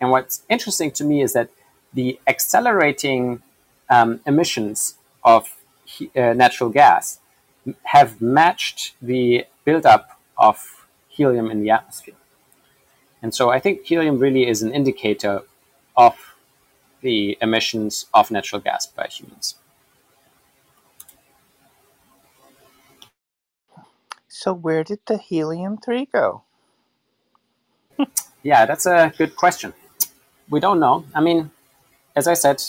[0.00, 1.50] And what's interesting to me is that
[1.92, 3.42] the accelerating
[3.90, 5.56] um, emissions of
[6.16, 7.20] uh, natural gas
[7.84, 12.14] have matched the buildup of helium in the atmosphere.
[13.22, 15.42] And so I think helium really is an indicator
[15.96, 16.34] of
[17.00, 19.54] the emissions of natural gas by humans.
[24.28, 26.42] So, where did the helium 3 go?
[28.42, 29.72] yeah, that's a good question.
[30.50, 31.04] We don't know.
[31.14, 31.50] I mean,
[32.16, 32.62] as I said,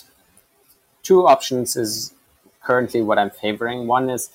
[1.05, 2.13] two options is
[2.61, 3.87] currently what I'm favoring.
[3.87, 4.29] One is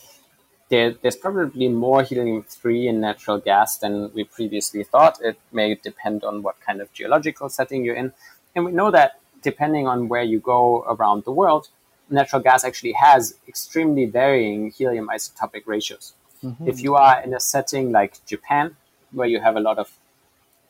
[0.70, 5.18] there, there's probably more helium 3 in natural gas than we previously thought.
[5.20, 8.12] It may depend on what kind of geological setting you're in.
[8.54, 11.68] And we know that depending on where you go around the world,
[12.08, 16.14] natural gas actually has extremely varying helium isotopic ratios.
[16.44, 16.68] Mm-hmm.
[16.68, 18.76] If you are in a setting like Japan,
[19.12, 19.90] where you have a lot of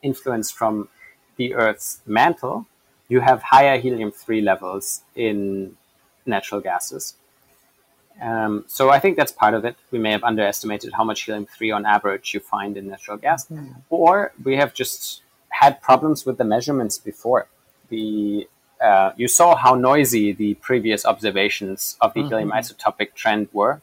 [0.02, 0.88] influence from
[1.36, 2.66] the Earth's mantle,
[3.08, 5.76] you have higher helium 3 levels in
[6.26, 7.14] natural gases.
[8.20, 9.76] Um, so I think that's part of it.
[9.90, 13.46] We may have underestimated how much helium 3 on average you find in natural gas.
[13.46, 13.76] Mm.
[13.88, 17.48] Or we have just had problems with the measurements before.
[17.88, 18.46] The,
[18.80, 22.28] uh, you saw how noisy the previous observations of the mm-hmm.
[22.28, 23.80] helium isotopic trend were.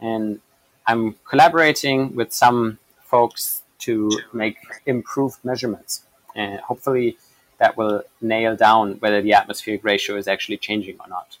[0.00, 0.40] And
[0.86, 4.56] I'm collaborating with some folks to make
[4.86, 6.02] improved measurements.
[6.34, 7.18] And hopefully
[7.58, 11.38] that will nail down whether the atmospheric ratio is actually changing or not.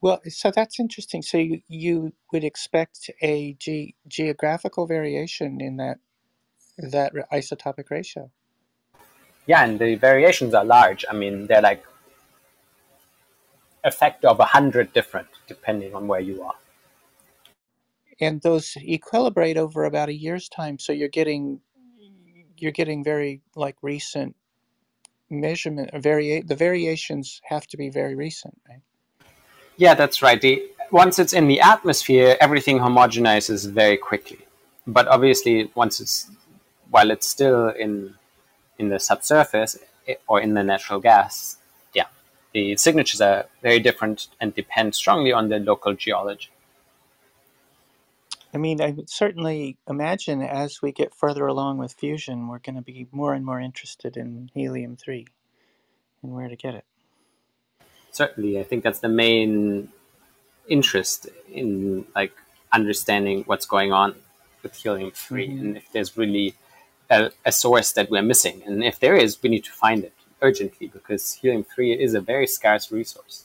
[0.00, 1.22] Well, so that's interesting.
[1.22, 5.98] So you, you would expect a ge- geographical variation in that
[6.78, 8.30] that isotopic ratio.
[9.46, 11.04] Yeah, and the variations are large.
[11.10, 11.84] I mean, they're like
[13.82, 16.54] a factor of a hundred different, depending on where you are.
[18.20, 20.78] And those equilibrate over about a year's time.
[20.78, 21.60] So you're getting
[22.56, 24.36] you're getting very like recent
[25.30, 28.82] measurement or varia- the variations have to be very recent, right?
[29.78, 30.40] Yeah, that's right.
[30.40, 34.40] The, once it's in the atmosphere, everything homogenizes very quickly.
[34.88, 36.28] But obviously, once it's
[36.90, 38.14] while it's still in
[38.78, 41.58] in the subsurface eh, or in the natural gas,
[41.94, 42.06] yeah,
[42.52, 46.50] the signatures are very different and depend strongly on the local geology.
[48.52, 52.76] I mean, I would certainly imagine as we get further along with fusion, we're going
[52.76, 55.26] to be more and more interested in helium 3
[56.22, 56.84] and where to get it.
[58.18, 59.92] Certainly, I think that's the main
[60.66, 62.32] interest in like
[62.72, 64.16] understanding what's going on
[64.64, 66.48] with helium 3 hmm and if there's really
[67.10, 68.56] a, a source that we're missing.
[68.66, 72.20] And if there is, we need to find it urgently because helium 3 is a
[72.20, 73.44] very scarce resource.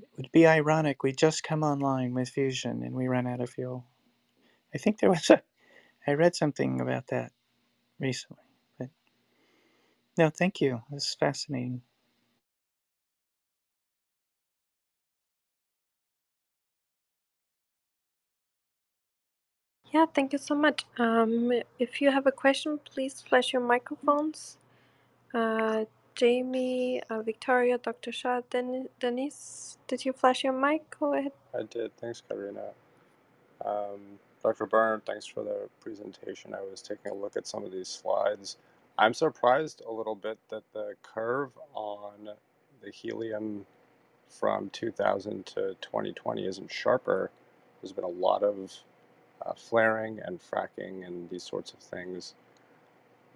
[0.00, 3.50] It would be ironic we just come online with fusion and we run out of
[3.50, 3.84] fuel.
[4.74, 5.42] I think there was a,
[6.06, 7.30] I read something about that
[8.00, 8.46] recently.
[8.78, 8.88] But
[10.16, 10.80] no, thank you.
[10.90, 11.82] This is fascinating.
[19.92, 20.84] Yeah, thank you so much.
[20.98, 24.58] Um, if you have a question, please flash your microphones.
[25.34, 25.84] Uh,
[26.14, 28.12] Jamie, uh, Victoria, Dr.
[28.12, 30.96] Shah, Den- Denise, did you flash your mic?
[31.00, 31.32] Go ahead.
[31.54, 31.96] I did.
[31.98, 32.70] Thanks, Karina.
[33.64, 34.66] Um, Dr.
[34.66, 36.54] Birner, thanks for the presentation.
[36.54, 38.58] I was taking a look at some of these slides.
[38.98, 42.30] I'm surprised a little bit that the curve on
[42.82, 43.66] the helium
[44.28, 47.30] from 2000 to 2020 isn't sharper.
[47.80, 48.72] There's been a lot of
[49.44, 52.34] uh, flaring and fracking and these sorts of things.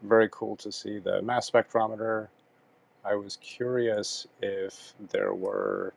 [0.03, 2.29] Very cool to see the mass spectrometer.
[3.05, 5.95] I was curious if there were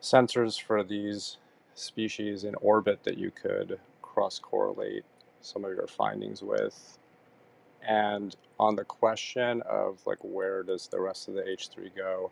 [0.00, 1.38] sensors for these
[1.74, 5.04] species in orbit that you could cross correlate
[5.40, 6.98] some of your findings with.
[7.86, 12.30] And on the question of like where does the rest of the H3 go,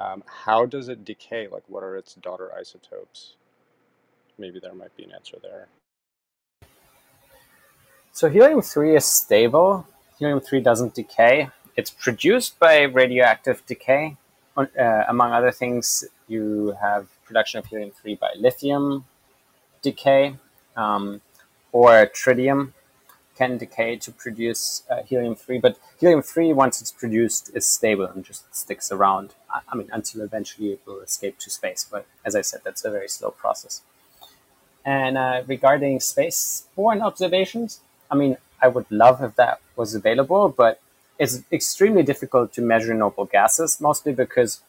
[0.00, 1.48] um, how does it decay?
[1.48, 3.36] Like what are its daughter isotopes?
[4.38, 5.68] Maybe there might be an answer there.
[8.18, 9.86] So helium 3 is stable.
[10.18, 11.50] Helium 3 doesn't decay.
[11.76, 14.16] It's produced by radioactive decay.
[14.56, 19.04] Uh, among other things, you have production of helium 3 by lithium
[19.82, 20.34] decay,
[20.76, 21.20] um,
[21.70, 22.72] or tritium
[23.36, 25.60] can decay to produce uh, helium 3.
[25.60, 29.34] But helium 3, once it's produced, is stable and just sticks around.
[29.48, 31.86] I, I mean, until eventually it will escape to space.
[31.88, 33.82] But as I said, that's a very slow process.
[34.84, 37.80] And uh, regarding space-borne observations,
[38.10, 40.80] I mean, I would love if that was available, but
[41.18, 44.60] it's extremely difficult to measure noble gases, mostly because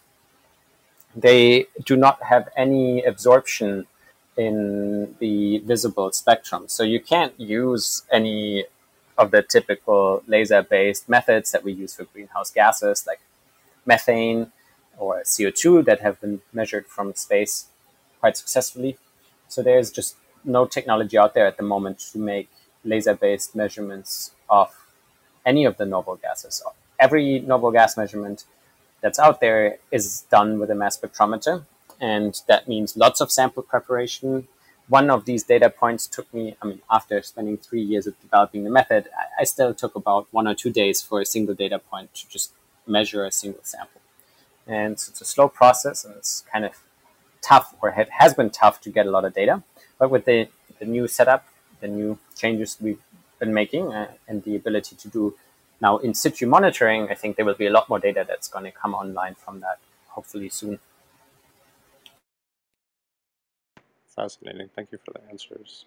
[1.15, 3.87] they do not have any absorption
[4.37, 6.65] in the visible spectrum.
[6.67, 8.65] So you can't use any
[9.17, 13.19] of the typical laser-based methods that we use for greenhouse gases, like
[13.85, 14.51] methane
[14.97, 17.67] or CO2 that have been measured from space
[18.19, 18.97] quite successfully.
[19.47, 22.49] So there's just no technology out there at the moment to make
[22.83, 24.75] laser-based measurements of
[25.45, 26.63] any of the noble gases.
[26.99, 28.45] Every noble gas measurement
[29.01, 31.65] that's out there is done with a mass spectrometer,
[32.01, 34.47] and that means lots of sample preparation.
[34.87, 38.63] One of these data points took me, I mean, after spending three years of developing
[38.63, 39.07] the method,
[39.39, 42.51] I still took about one or two days for a single data point to just
[42.87, 44.01] measure a single sample.
[44.67, 46.73] And so it's a slow process, and it's kind of
[47.41, 49.63] tough, or it has been tough to get a lot of data.
[49.97, 50.49] But with the,
[50.79, 51.45] the new setup,
[51.81, 53.01] the new changes we've
[53.39, 55.35] been making, uh, and the ability to do
[55.81, 58.65] now in situ monitoring, I think there will be a lot more data that's going
[58.65, 60.79] to come online from that, hopefully soon.
[64.15, 64.69] Fascinating.
[64.75, 65.85] Thank you for the answers.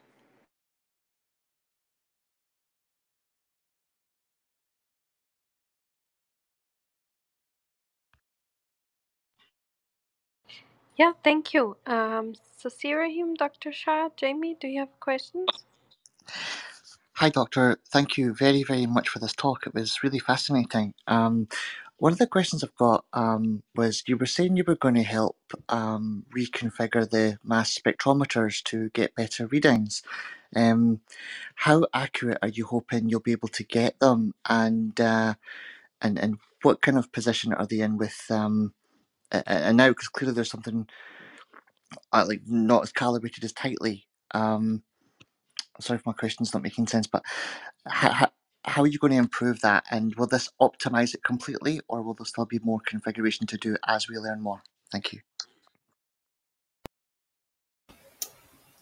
[10.97, 11.77] Yeah, thank you.
[11.87, 13.73] Um, Sasirahim, Dr.
[13.73, 15.65] Shah, Jamie, do you have questions?
[17.17, 17.79] Hi, Doctor.
[17.93, 19.67] Thank you very, very much for this talk.
[19.67, 20.95] It was really fascinating.
[21.07, 21.49] Um,
[21.99, 25.03] one of the questions I've got um, was you were saying you were going to
[25.05, 25.37] help
[25.69, 30.03] um, reconfigure the mass spectrometers to get better readings.
[30.57, 31.01] Um,
[31.57, 35.35] how accurate are you hoping you'll be able to get them, and uh,
[36.03, 38.75] and and what kind of position are they in with um,
[39.33, 40.89] and now because clearly there's something
[42.13, 44.07] uh, like not as calibrated as tightly.
[44.33, 44.83] Um,
[45.81, 47.23] sorry if my question's not making sense, but
[47.87, 48.29] how,
[48.65, 49.85] how, are you going to improve that?
[49.91, 53.77] And will this optimize it completely, or will there still be more configuration to do
[53.87, 54.63] as we learn more?
[54.91, 55.21] Thank you.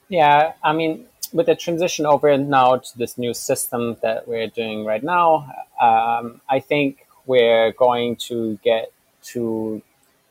[0.09, 4.85] Yeah, I mean, with the transition over now to this new system that we're doing
[4.85, 9.83] right now, um, I think we're going to get to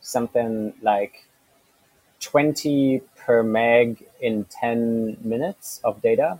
[0.01, 1.25] something like
[2.19, 6.39] 20 per meg in 10 minutes of data,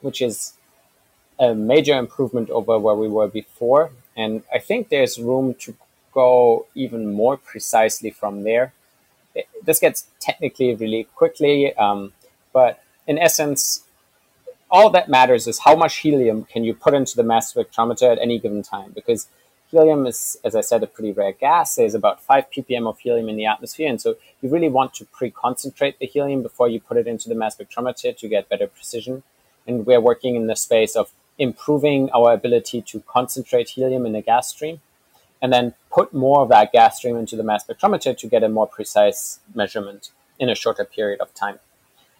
[0.00, 0.54] which is
[1.38, 3.90] a major improvement over where we were before.
[4.16, 5.76] And I think there's room to
[6.12, 8.72] go even more precisely from there.
[9.64, 12.12] this gets technically really quickly, um,
[12.52, 13.84] but in essence,
[14.70, 18.18] all that matters is how much helium can you put into the mass spectrometer at
[18.18, 19.28] any given time, because
[19.70, 21.76] helium is, as I said, a pretty rare gas.
[21.76, 25.04] There's about 5 ppm of helium in the atmosphere, and so you really want to
[25.04, 29.22] pre-concentrate the helium before you put it into the mass spectrometer to get better precision.
[29.68, 34.22] And we're working in the space of improving our ability to concentrate helium in a
[34.22, 34.80] gas stream
[35.40, 38.48] and then put more of that gas stream into the mass spectrometer to get a
[38.48, 40.10] more precise measurement
[40.40, 41.60] in a shorter period of time.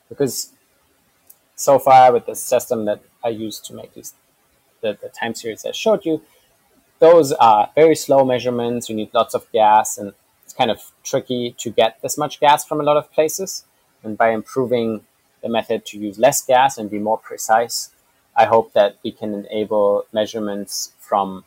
[0.09, 0.53] Because
[1.57, 4.14] so far with the system that I used to make these
[4.80, 6.22] the, the time series I showed you,
[7.01, 8.88] those are very slow measurements.
[8.88, 10.12] You need lots of gas, and
[10.44, 13.64] it's kind of tricky to get this much gas from a lot of places.
[14.05, 15.01] And by improving
[15.43, 17.91] the method to use less gas and be more precise,
[18.36, 21.45] I hope that we can enable measurements from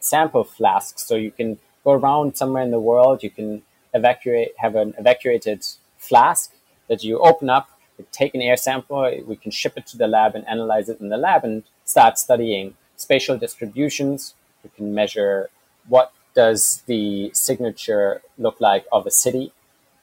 [0.00, 1.04] sample flasks.
[1.04, 3.62] So you can go around somewhere in the world, you can
[3.94, 5.66] evacuate, have an evacuated
[5.96, 6.52] flask
[6.88, 7.68] that you open up,
[8.12, 11.08] take an air sample, we can ship it to the lab and analyze it in
[11.08, 14.34] the lab and start studying spatial distributions.
[14.62, 15.50] We can measure
[15.88, 19.52] what does the signature look like of a city?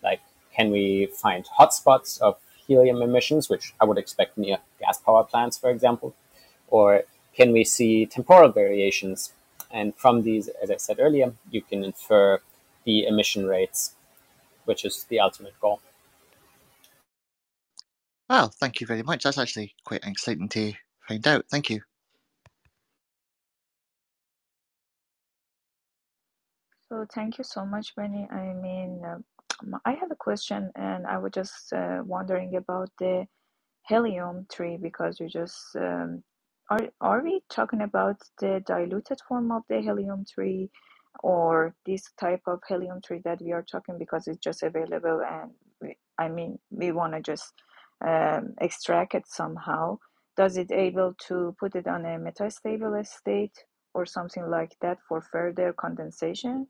[0.03, 0.21] Like,
[0.53, 5.57] can we find hotspots of helium emissions, which I would expect near gas power plants,
[5.57, 6.15] for example?
[6.67, 7.03] Or
[7.35, 9.33] can we see temporal variations
[9.71, 12.39] and from these, as I said earlier, you can infer
[12.85, 13.95] the emission rates,
[14.63, 15.81] which is the ultimate goal.
[18.29, 19.23] Well, thank you very much.
[19.23, 20.73] That's actually quite exciting to
[21.07, 21.45] find out.
[21.51, 21.81] Thank you.
[26.89, 28.27] So thank you so much, Benny.
[28.31, 29.17] I mean, uh,
[29.85, 33.25] I have a question, and I was just uh, wondering about the
[33.87, 36.23] helium three because you just um,
[36.69, 40.69] are are we talking about the diluted form of the helium three
[41.23, 45.51] or this type of helium three that we are talking because it's just available and
[45.81, 47.53] we, I mean we want to just
[48.05, 49.99] um, extract it somehow?
[50.35, 53.57] Does it able to put it on a metastable state
[53.93, 56.67] or something like that for further condensation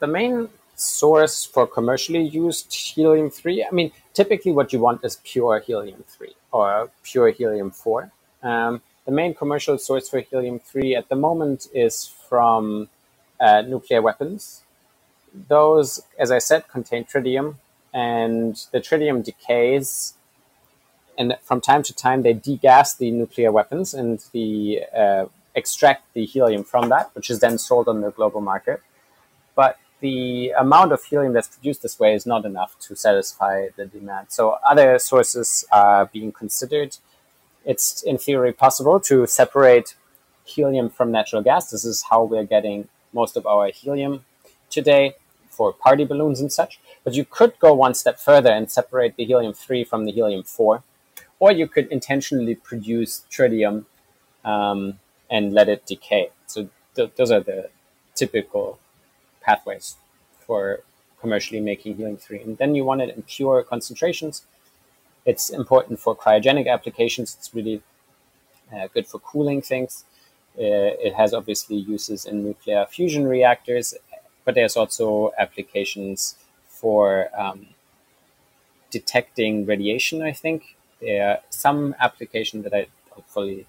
[0.00, 5.60] the main source for commercially used helium-3 i mean typically what you want is pure
[5.60, 8.10] helium-3 or pure helium-4.
[8.42, 12.88] Um, the main commercial source for helium-3 at the moment is from
[13.38, 14.62] uh, nuclear weapons.
[15.48, 17.56] Those, as I said, contain tritium,
[17.92, 20.14] and the tritium decays,
[21.18, 26.24] and from time to time they degas the nuclear weapons and the uh, extract the
[26.24, 28.80] helium from that, which is then sold on the global market.
[29.54, 33.86] But the amount of helium that's produced this way is not enough to satisfy the
[33.86, 34.26] demand.
[34.30, 36.96] So other sources are being considered.
[37.64, 39.94] It's in theory possible to separate
[40.44, 41.70] helium from natural gas.
[41.70, 44.24] This is how we're getting most of our helium
[44.70, 45.16] today
[45.48, 46.80] for party balloons and such.
[47.04, 50.42] But you could go one step further and separate the helium 3 from the helium
[50.44, 50.82] 4.
[51.38, 53.84] Or you could intentionally produce tritium
[54.44, 54.98] um,
[55.30, 56.30] and let it decay.
[56.46, 57.70] So th- those are the
[58.14, 58.78] typical
[59.40, 59.96] pathways
[60.38, 60.80] for
[61.20, 62.40] commercially making helium 3.
[62.42, 64.42] And then you want it in pure concentrations.
[65.24, 67.36] It's important for cryogenic applications.
[67.38, 67.82] It's really
[68.74, 70.04] uh, good for cooling things.
[70.58, 73.94] Uh, it has obviously uses in nuclear fusion reactors,
[74.44, 76.36] but there's also applications
[76.66, 77.66] for um,
[78.90, 80.76] detecting radiation, I think.
[81.00, 83.66] There are some application that I hopefully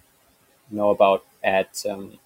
[0.70, 2.20] know about at um,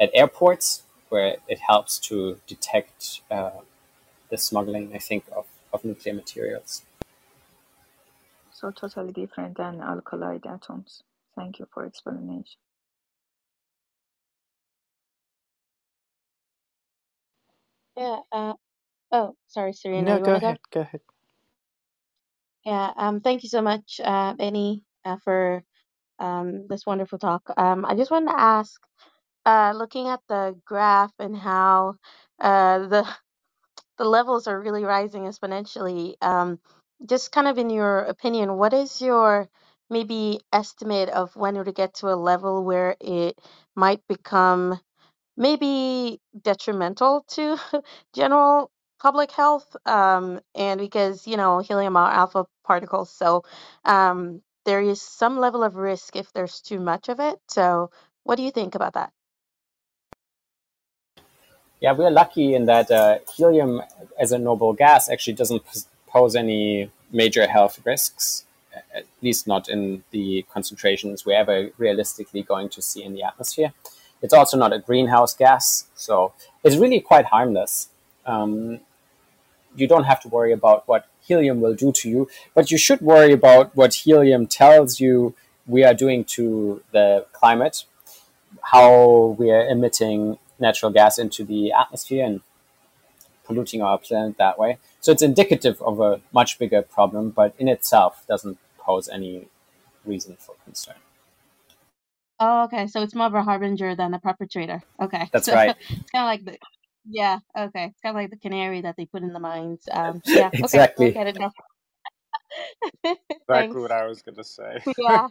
[0.00, 3.60] at airports where it helps to detect uh,
[4.30, 6.82] the smuggling, I think, of, of nuclear materials.
[8.52, 11.02] So totally different than alkali atoms.
[11.36, 12.58] Thank you for explanation.
[17.96, 18.18] Yeah.
[18.32, 18.54] Uh,
[19.12, 20.12] oh, sorry, Serena.
[20.12, 20.46] No, go want go?
[20.46, 20.58] ahead.
[20.72, 21.00] Go ahead.
[22.64, 22.92] Yeah.
[22.96, 23.20] Um.
[23.20, 25.64] Thank you so much, uh, Benny, uh, for
[26.20, 27.42] um this wonderful talk.
[27.56, 27.84] Um.
[27.86, 28.80] I just wanted to ask,
[29.46, 31.96] uh, looking at the graph and how
[32.40, 33.06] uh the
[33.98, 36.14] the levels are really rising exponentially.
[36.22, 36.58] Um,
[37.06, 39.48] just kind of in your opinion, what is your
[39.90, 43.38] maybe estimate of when would get to a level where it
[43.76, 44.80] might become
[45.36, 47.58] maybe detrimental to
[48.14, 48.70] general
[49.00, 49.76] public health?
[49.86, 53.44] Um, and because, you know, helium are alpha particles, so
[53.84, 57.38] um, there is some level of risk if there's too much of it.
[57.48, 57.90] So,
[58.24, 59.12] what do you think about that?
[61.80, 63.82] Yeah, we're lucky in that uh, helium
[64.18, 65.62] as a noble gas actually doesn't
[66.08, 68.46] pose any major health risks,
[68.94, 73.74] at least not in the concentrations we're ever realistically going to see in the atmosphere.
[74.22, 76.32] It's also not a greenhouse gas, so
[76.64, 77.88] it's really quite harmless.
[78.24, 78.80] Um,
[79.74, 83.02] you don't have to worry about what helium will do to you, but you should
[83.02, 85.34] worry about what helium tells you
[85.66, 87.84] we are doing to the climate,
[88.62, 92.40] how we are emitting natural gas into the atmosphere and
[93.44, 94.78] polluting our planet that way.
[95.00, 99.48] So it's indicative of a much bigger problem, but in itself doesn't pose any
[100.04, 100.96] reason for concern.
[102.38, 102.86] Oh, okay.
[102.86, 104.82] So it's more of a harbinger than a perpetrator.
[105.00, 105.28] Okay.
[105.32, 105.74] That's So right.
[105.90, 106.58] it's kind of like the,
[107.08, 107.86] yeah, okay.
[107.86, 109.84] It's kind of like the canary that they put in the mines.
[109.90, 111.12] Um, yeah, exactly.
[111.12, 111.52] get it now.
[113.48, 114.78] Exactly what I was going to say.
[114.98, 115.28] Yeah.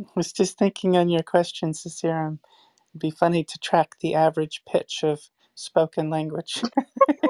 [0.00, 2.38] I was just thinking on your question, Cecilia,
[2.92, 5.20] it'd be funny to track the average pitch of
[5.54, 6.62] spoken language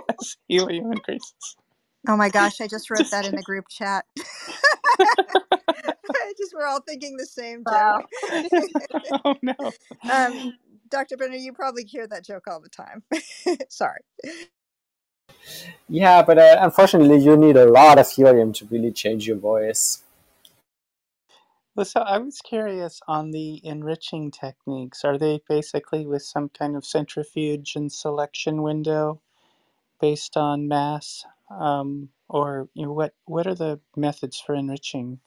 [0.21, 1.57] as helium increases.
[2.09, 4.05] Oh my gosh, I just wrote Just that in the group chat.
[6.39, 7.69] Just we're all thinking the same Wow.
[7.69, 8.07] joke.
[9.25, 9.55] oh no.
[10.11, 10.55] um,
[10.91, 11.17] Dr.
[11.17, 13.03] Birner, you probably hear that joke all the time.
[13.71, 14.01] Sorry.
[15.89, 20.03] Yeah, but uh, unfortunately, you need a lot of helium to really change your voice.
[21.79, 25.05] Well, so I was curious on the enriching techniques.
[25.05, 29.21] Are they basically with some kind of centrifuge and selection window
[30.01, 33.15] based on mass, um, or you know, what?
[33.27, 35.21] What are the methods for enriching?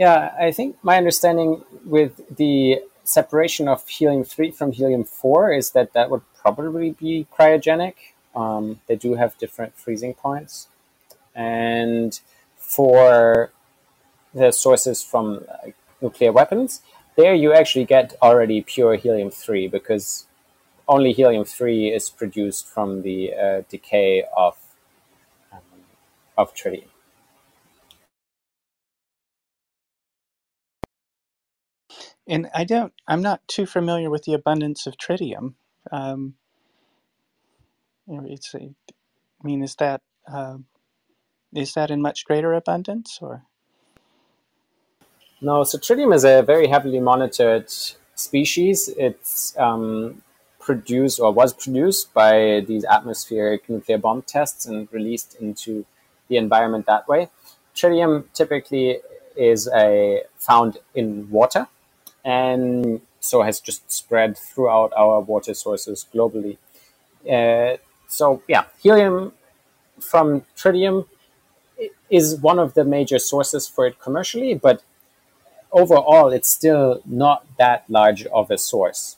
[0.00, 5.70] Yeah, I think my understanding with the separation of helium 3 from helium 4 is
[5.70, 7.94] that that would probably be cryogenic.
[8.34, 10.66] Um, they do have different freezing points.
[11.36, 12.18] And
[12.74, 13.52] for
[14.34, 16.82] the sources from like, nuclear weapons,
[17.16, 20.26] there you actually get already pure helium 3 because
[20.88, 24.56] only helium 3 is produced from the uh, decay of,
[25.52, 25.60] um,
[26.36, 26.88] of tritium.
[32.26, 32.92] And I don't.
[33.06, 35.54] I'm not too familiar with the abundance of tritium.
[35.92, 36.34] Um,
[38.08, 38.54] it's.
[38.54, 38.70] I
[39.42, 40.00] mean, is that
[40.32, 40.58] uh,
[41.54, 43.44] is that in much greater abundance, or?
[45.40, 47.70] No, so tritium is a very heavily monitored
[48.14, 48.88] species.
[48.96, 50.22] It's um,
[50.58, 55.84] produced or was produced by these atmospheric nuclear bomb tests and released into
[56.28, 57.28] the environment that way.
[57.74, 59.00] Tritium typically
[59.36, 61.66] is a found in water
[62.24, 66.56] and so has just spread throughout our water sources globally.
[67.30, 67.76] Uh,
[68.08, 69.32] so yeah, helium
[70.00, 71.06] from tritium
[72.10, 74.82] is one of the major sources for it commercially, but
[75.72, 79.16] overall, it's still not that large of a source.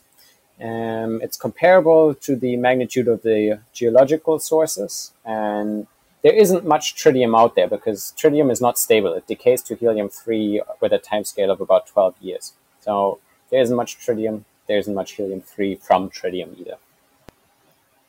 [0.59, 5.85] Um, it's comparable to the magnitude of the geological sources, and
[6.23, 9.13] there isn't much tritium out there because tritium is not stable.
[9.13, 12.53] It decays to helium 3 with a timescale of about 12 years.
[12.79, 13.19] So
[13.51, 16.77] there isn't much tritium, there isn't much helium 3 from tritium either.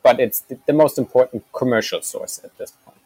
[0.01, 2.98] But it's the, the most important commercial source at this point.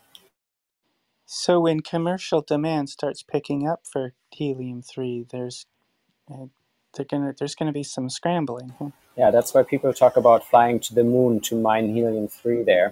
[1.36, 5.66] So when commercial demand starts picking up for helium three, there's
[6.32, 6.46] uh,
[7.10, 8.76] gonna there's gonna be some scrambling.
[8.78, 8.90] Huh?
[9.18, 12.92] Yeah, that's why people talk about flying to the moon to mine helium 3 there.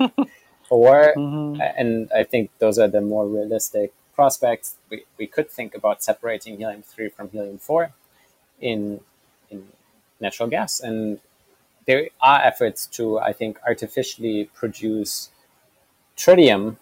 [0.69, 5.75] or, hmm and I think those are the more realistic prospects, we, we could think
[5.75, 7.91] about separating helium 3 from helium 4
[8.59, 9.01] in,
[9.51, 9.67] in
[10.19, 10.79] natural gas.
[10.79, 11.19] And
[11.85, 15.29] there are efforts to, I think, artificially produce
[16.17, 16.77] tritium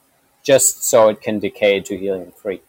[0.49, 2.59] just so it can decay to helium 3.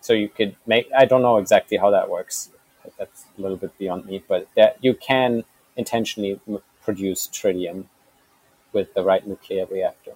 [0.00, 2.50] So you could make, I don't know exactly how that works.
[2.96, 5.42] That's a little bit beyond me, but that you can
[5.74, 6.40] intentionally
[6.80, 7.86] produce tritium
[8.72, 10.12] with the right nuclear reactor.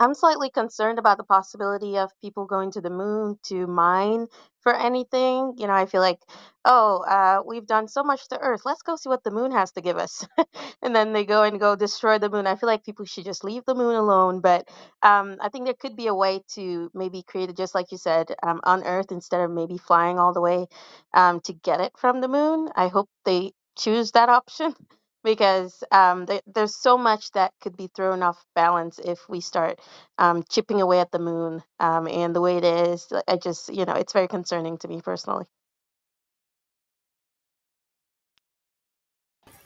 [0.00, 4.28] I'm slightly concerned about the possibility of people going to the moon to mine
[4.62, 5.54] for anything.
[5.58, 6.20] You know, I feel like,
[6.64, 8.62] oh, uh, we've done so much to Earth.
[8.64, 10.26] Let's go see what the moon has to give us.
[10.82, 12.46] and then they go and go destroy the moon.
[12.48, 14.40] I feel like people should just leave the moon alone.
[14.40, 14.68] But
[15.02, 17.98] um, I think there could be a way to maybe create it just like you
[17.98, 20.66] said um, on Earth instead of maybe flying all the way
[21.14, 22.70] um, to get it from the moon.
[22.76, 24.74] I hope they choose that option
[25.24, 29.80] because um, there, there's so much that could be thrown off balance if we start
[30.18, 33.08] um, chipping away at the moon um, and the way it is.
[33.28, 35.46] I just, you know, it's very concerning to me personally.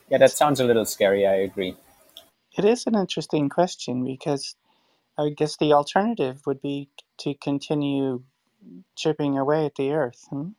[0.09, 1.27] Yeah, that sounds a little scary.
[1.27, 1.77] I agree.
[2.57, 4.55] It is an interesting question because
[5.17, 8.23] I guess the alternative would be to continue
[8.95, 10.25] chipping away at the Earth.
[10.29, 10.49] Hmm?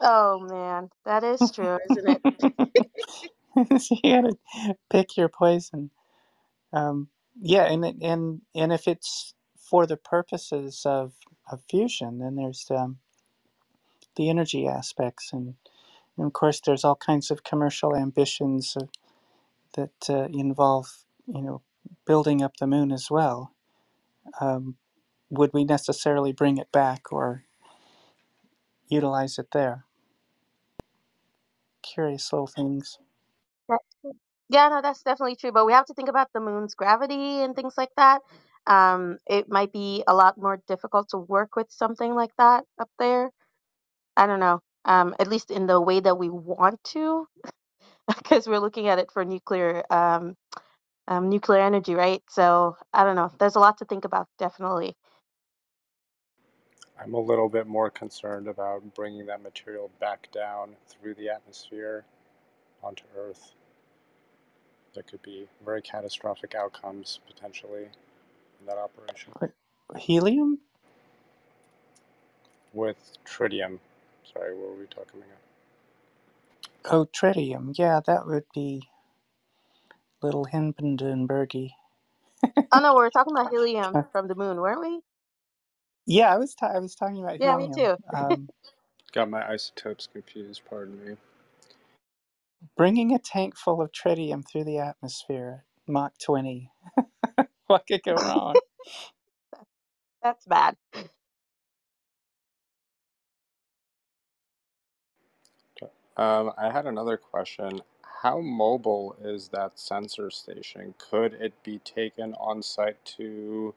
[0.00, 2.22] Oh man, that is true, isn't it?
[3.78, 5.90] so you got to pick your poison.
[6.72, 7.08] Um,
[7.40, 11.14] yeah, and and and if it's for the purposes of,
[11.52, 12.98] of fusion, then there's um,
[14.16, 15.54] the energy aspects, and,
[16.18, 18.90] and of course, there's all kinds of commercial ambitions of,
[19.76, 20.88] that uh, involve,
[21.26, 21.62] you know,
[22.06, 23.52] building up the moon as well.
[24.40, 24.76] Um,
[25.30, 27.44] would we necessarily bring it back or
[28.88, 29.84] utilize it there?
[31.82, 32.98] Curious little things.
[34.50, 35.52] Yeah, no, that's definitely true.
[35.52, 38.22] But we have to think about the moon's gravity and things like that.
[38.66, 42.90] Um, it might be a lot more difficult to work with something like that up
[42.98, 43.30] there.
[44.16, 44.60] I don't know.
[44.86, 47.26] Um, at least in the way that we want to,
[48.18, 50.36] because we're looking at it for nuclear um,
[51.08, 52.22] um, nuclear energy, right?
[52.30, 53.30] So I don't know.
[53.38, 54.96] There's a lot to think about, definitely.
[57.00, 62.04] I'm a little bit more concerned about bringing that material back down through the atmosphere
[62.82, 63.52] onto Earth.
[64.96, 67.84] There could be very catastrophic outcomes potentially
[68.60, 69.34] in that operation.
[69.96, 70.60] Helium?
[72.74, 73.80] With tritium.
[74.32, 75.38] Sorry, what were we talking about?
[76.86, 77.72] Oh, tritium.
[77.78, 78.82] Yeah, that would be
[80.22, 81.70] little Hindenburgy.
[82.72, 85.00] Oh no, we were talking about helium from the moon, weren't we?
[86.06, 87.74] Yeah, I was ta- I was talking about Yeah, me helium.
[87.74, 87.96] too.
[88.14, 88.50] Um,
[89.12, 91.16] Got my isotopes confused, pardon me.
[92.76, 96.70] Bringing a tank full of tritium through the atmosphere, Mach 20.
[97.68, 98.58] what could go wrong?
[100.22, 100.76] That's bad.
[106.16, 107.82] Um, I had another question.
[108.22, 110.94] How mobile is that sensor station?
[110.98, 113.74] Could it be taken on site to,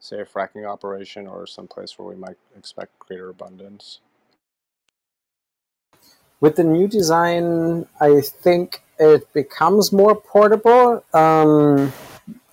[0.00, 4.00] say, a fracking operation or someplace where we might expect greater abundance?
[6.40, 11.04] With the new design, I think it becomes more portable.
[11.12, 11.92] Um,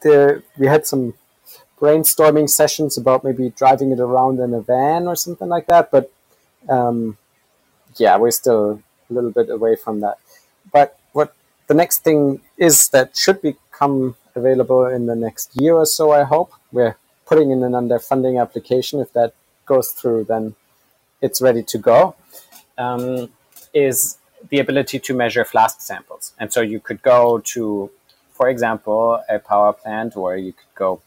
[0.02, 1.14] there, we had some
[1.80, 6.12] brainstorming sessions about maybe driving it around in a van or something like that, but
[6.70, 7.18] um,
[7.98, 10.18] yeah, we're still a little bit away from that.
[10.72, 11.36] But what
[11.68, 16.24] the next thing is that should become available in the next year or so, I
[16.24, 16.52] hope.
[16.72, 19.00] We're putting in an underfunding application.
[19.00, 19.34] If that
[19.66, 20.56] goes through, then
[21.22, 22.16] it's ready to go.
[22.78, 23.30] Um,
[23.76, 24.18] is
[24.50, 26.34] the ability to measure flask samples.
[26.40, 27.92] And so you could go to,
[28.34, 31.02] for example, a power plant, or you could go,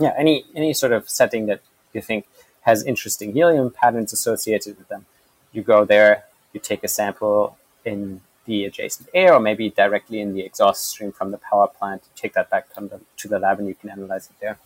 [0.00, 1.62] yeah, any any sort of setting that
[1.94, 2.26] you think
[2.62, 5.06] has interesting helium patterns associated with them.
[5.52, 6.24] You go there,
[6.54, 11.12] you take a sample in the adjacent air, or maybe directly in the exhaust stream
[11.12, 12.02] from the power plant.
[12.06, 14.58] You take that back to the, to the lab, and you can analyze it there.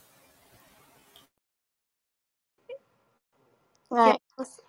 [3.90, 4.20] Right.
[4.38, 4.60] I was-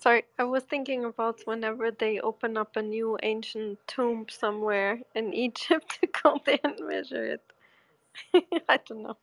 [0.00, 0.24] sorry.
[0.38, 5.98] I was thinking about whenever they open up a new ancient tomb somewhere in Egypt
[6.00, 7.42] to go there and measure it.
[8.68, 9.18] I don't know.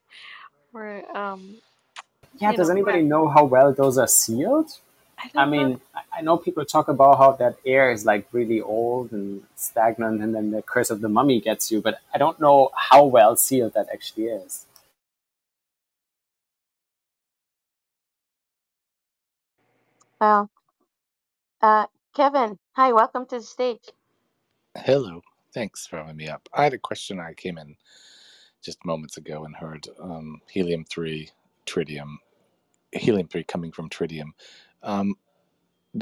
[0.73, 1.57] Or um,
[2.39, 4.71] Yeah, does know, anybody where know how well those are sealed?
[5.19, 5.69] I I don't know.
[5.69, 9.43] mean, I- I know people talk about how that air is like really old and
[9.55, 13.05] stagnant, and then the curse of the mummy gets you, but I don't know how
[13.05, 14.65] well sealed that actually is.
[20.21, 20.49] Well,
[21.65, 23.91] uh, Kevin, hi, welcome to the stage.
[24.77, 25.21] Hello.
[25.53, 26.49] Thanks for having me up.
[26.55, 27.21] I had a question.
[27.21, 27.77] I came in
[28.63, 31.29] just moments ago and heard um, helium 3,
[31.65, 32.17] tritium,
[32.93, 34.29] helium 3 coming from tritium.
[34.83, 35.15] Um,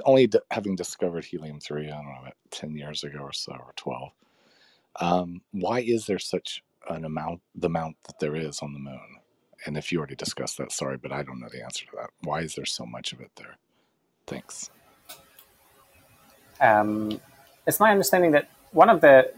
[0.06, 3.54] only d- having discovered helium 3, I don't know, about 10 years ago or so,
[3.54, 4.10] or 12.
[5.02, 9.18] Um, why is there such an amount, the amount that there is on the moon?
[9.66, 12.12] And if you already discussed that, sorry, but I don't know the answer to that.
[12.24, 13.58] Why is there so much of it there?
[14.28, 14.70] Thanks.
[16.60, 17.20] Um,
[17.66, 19.32] it's my understanding that one of the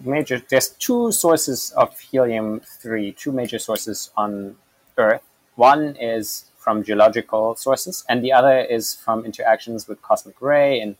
[0.00, 4.56] major, there's two sources of helium 3, two major sources on
[4.96, 5.22] Earth.
[5.56, 10.96] One is from geological sources, and the other is from interactions with cosmic ray and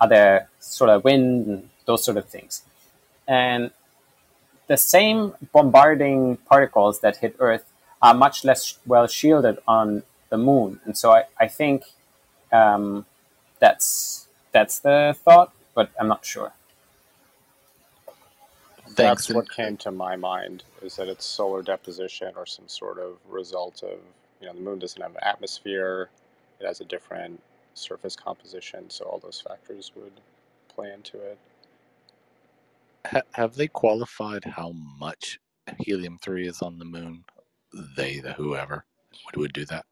[0.00, 2.62] other solar wind and those sort of things.
[3.26, 3.70] And
[4.66, 7.64] the same bombarding particles that hit Earth
[8.02, 10.80] are much less well shielded on the moon.
[10.84, 11.84] And so I, I think
[12.52, 13.06] um,
[13.58, 14.25] that's
[14.56, 16.54] that's the thought, but I'm not sure.
[18.88, 19.26] Thanks.
[19.26, 23.18] That's what came to my mind is that it's solar deposition or some sort of
[23.28, 23.98] result of,
[24.40, 26.08] you know, the moon doesn't have an atmosphere,
[26.58, 27.42] it has a different
[27.74, 30.22] surface composition, so all those factors would
[30.74, 31.38] play into it.
[33.06, 35.38] Ha- have they qualified how much
[35.80, 37.24] helium 3 is on the moon?
[37.96, 38.86] They, the whoever,
[39.26, 39.84] would, would do that?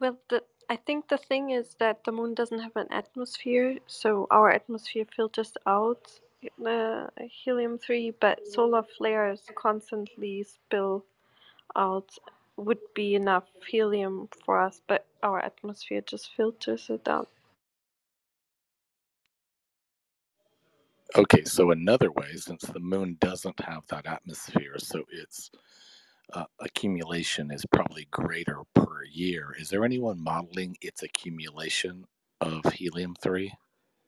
[0.00, 0.42] Well, the
[0.72, 5.04] I think the thing is that the moon doesn't have an atmosphere, so our atmosphere
[5.14, 6.18] filters out
[6.58, 11.04] the helium 3, but solar flares constantly spill
[11.76, 12.16] out
[12.56, 17.28] would be enough helium for us, but our atmosphere just filters it out.
[21.14, 25.50] Okay, so another way, since the moon doesn't have that atmosphere, so its
[26.32, 29.56] uh, accumulation is probably greater per year.
[29.58, 32.06] Is there anyone modeling its accumulation
[32.40, 33.54] of helium 3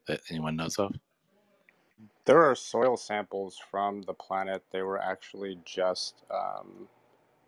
[0.09, 0.95] that anyone knows of?
[2.27, 4.65] There are soil samples from the planet.
[4.73, 6.89] They were actually just, um,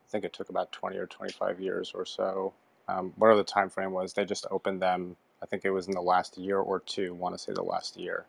[0.07, 2.55] I think it took about 20 or 25 years or so.
[2.89, 5.17] Um, whatever the time frame was, they just opened them.
[5.43, 7.15] I think it was in the last year or two.
[7.15, 8.27] Want to say the last year.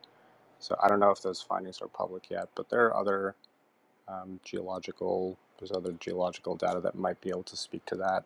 [0.60, 3.36] So I don't know if those findings are public yet, but there are other
[4.08, 5.38] um, geological.
[5.60, 8.26] There's other geological data that might be able to speak to that.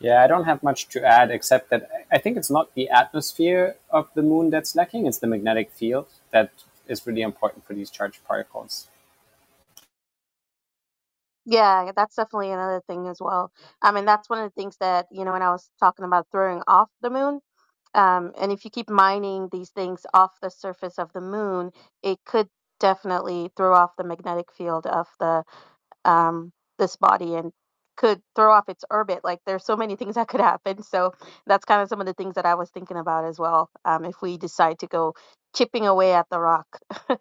[0.00, 3.76] Yeah, I don't have much to add except that I think it's not the atmosphere
[3.90, 6.50] of the moon that's lacking, it's the magnetic field that
[6.88, 8.88] is really important for these charged particles.
[11.46, 13.52] Yeah, that's definitely another thing as well.
[13.82, 16.28] I mean, that's one of the things that, you know, when I was talking about
[16.32, 17.40] throwing off the moon,
[17.96, 21.72] um, and if you keep mining these things off the surface of the moon,
[22.04, 22.48] it could
[22.80, 25.44] definitely throw off the magnetic field of the
[26.06, 27.52] um, this body and
[27.96, 29.20] could throw off its orbit.
[29.24, 30.82] Like there's so many things that could happen.
[30.84, 31.14] So
[31.46, 33.70] that's kind of some of the things that I was thinking about as well.
[33.86, 35.14] Um, if we decide to go
[35.56, 36.68] chipping away at the rock.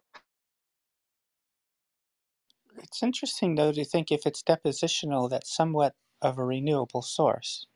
[2.77, 7.68] It's interesting, though, to think if it's depositional, that's somewhat of a renewable source,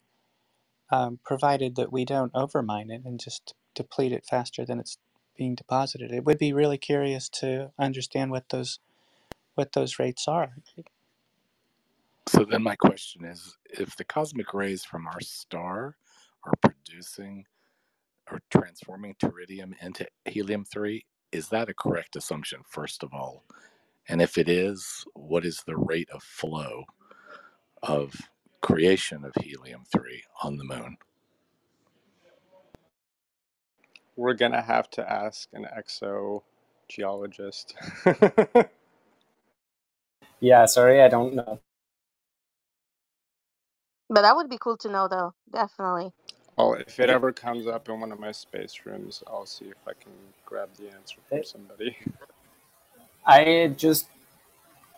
[0.91, 4.97] um, provided that we don't overmine it and just deplete it faster than it's
[5.37, 6.11] being deposited.
[6.11, 8.79] It would be really curious to understand what those
[9.55, 10.53] what those rates are.
[12.27, 15.95] So then my question is if the cosmic rays from our star
[16.45, 17.45] are producing
[18.31, 23.43] or transforming tritium into helium 3, is that a correct assumption, first of all?
[24.07, 26.83] And if it is, what is the rate of flow
[27.83, 28.13] of
[28.61, 30.97] creation of helium 3 on the moon?
[34.17, 37.73] We're gonna have to ask an exogeologist.
[40.39, 41.59] Yeah, sorry, I don't know.
[44.09, 45.33] But that would be cool to know, though.
[45.51, 46.11] Definitely.
[46.57, 49.77] Oh, if it ever comes up in one of my space rooms, I'll see if
[49.87, 50.13] I can
[50.45, 51.97] grab the answer from somebody.
[53.25, 54.07] I just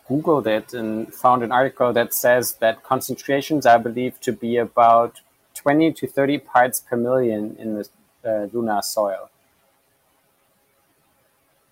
[0.10, 5.22] Googled it and found an article that says that concentrations are believed to be about
[5.56, 7.90] 20 to 30 parts per million in the
[8.26, 9.30] uh, lunar soil.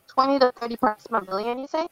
[0.10, 1.88] 20 to 30 parts per million, you say?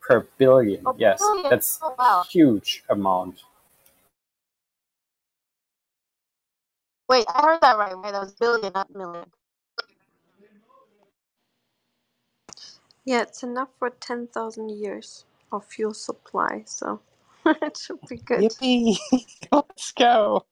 [0.00, 1.20] Per billion, Oh, yes.
[1.20, 1.46] billion.
[1.48, 2.26] That's Oh, wow.
[2.30, 3.42] huge amount.
[7.08, 8.12] Wait, I heard that right, right?
[8.12, 9.26] That was billion, not million.
[13.04, 17.00] Yeah, it's enough for 10,000 years of fuel supply, so
[17.46, 18.40] it should be good.
[18.40, 18.98] Yippee!
[19.52, 20.46] Let's go.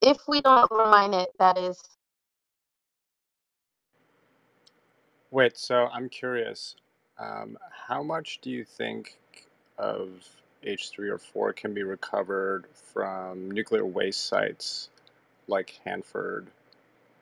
[0.00, 1.80] If we don't overmine it, that is.
[5.30, 6.76] Wait, so I'm curious.
[7.18, 7.56] Um,
[7.88, 9.18] how much do you think
[9.78, 10.10] of
[10.64, 14.90] H3 or 4 can be recovered from nuclear waste sites
[15.46, 16.48] like Hanford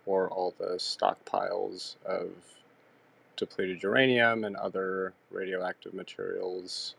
[0.07, 2.31] or all the stockpiles of
[3.41, 6.95] depleted uranium and other radioactive materials?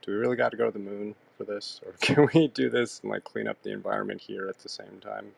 [0.00, 1.80] Do we really got to go to the moon for this?
[1.84, 5.00] Or can we do this and like clean up the environment here at the same
[5.02, 5.32] time?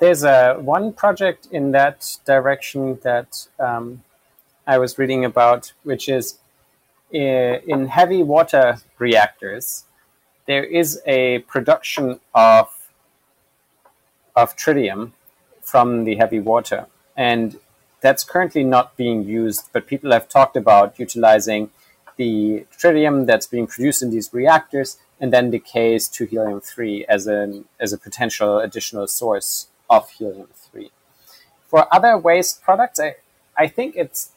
[0.00, 4.02] There's a one project in that direction that um,
[4.66, 6.38] I was reading about, which is
[7.10, 9.84] in heavy water reactors.
[10.46, 12.74] There is a production of
[14.36, 15.12] of tritium
[15.62, 16.86] from the heavy water,
[17.16, 17.58] and
[18.00, 19.68] that's currently not being used.
[19.72, 21.70] But people have talked about utilizing
[22.16, 27.26] the tritium that's being produced in these reactors and then decays to helium three as
[27.26, 30.90] an as a potential additional source of helium three.
[31.66, 33.16] For other waste products, I,
[33.56, 34.30] I think it's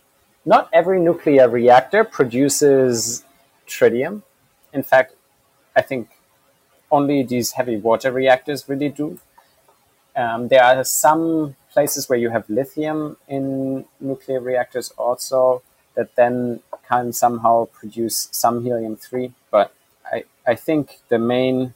[0.46, 3.24] not every nuclear reactor produces
[3.68, 4.24] tritium.
[4.74, 5.14] In fact,
[5.76, 6.10] I think
[6.92, 9.20] only these heavy water reactors really do.
[10.16, 15.64] Um, there are some places where you have lithium in nuclear reactors also
[15.96, 19.34] that then can somehow produce some helium 3.
[19.52, 19.74] But
[20.06, 21.74] I, I think the main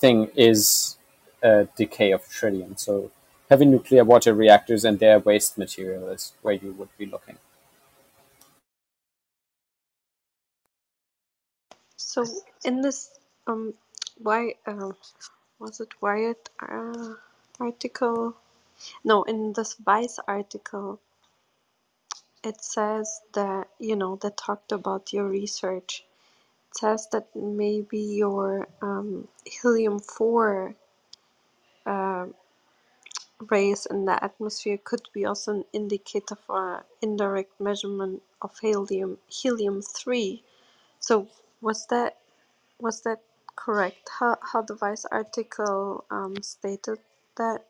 [0.00, 0.96] thing is
[1.42, 2.78] uh, decay of tritium.
[2.78, 3.12] So
[3.50, 7.38] heavy nuclear water reactors and their waste material is where you would be looking.
[11.96, 12.24] So
[12.64, 13.10] in this
[13.46, 13.74] um
[14.18, 14.96] why um
[15.60, 17.14] was it Wired uh,
[17.60, 18.36] article?
[19.04, 21.00] No, in this Vice article,
[22.44, 26.04] it says that you know that talked about your research.
[26.70, 30.76] It says that maybe your um, helium four
[31.86, 32.26] uh,
[33.50, 39.82] rays in the atmosphere could be also an indicator for indirect measurement of helium helium
[39.82, 40.44] three.
[41.00, 41.28] So
[41.62, 42.18] was that
[42.80, 43.22] was that
[43.56, 44.10] correct?
[44.20, 47.00] How how the Vice article um, stated
[47.38, 47.64] that?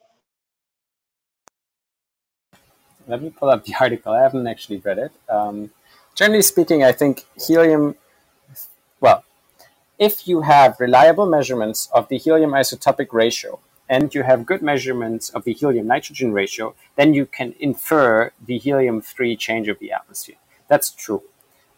[3.13, 4.15] Let me pull up the article.
[4.15, 5.13] I haven't actually read it.
[5.29, 5.71] Um,
[6.15, 7.97] generally speaking, I think helium,
[9.01, 9.23] well,
[9.99, 15.29] if you have reliable measurements of the helium isotopic ratio and you have good measurements
[15.29, 19.93] of the helium nitrogen ratio, then you can infer the helium 3 change of the
[19.93, 20.41] atmosphere.
[20.69, 21.23] That's true.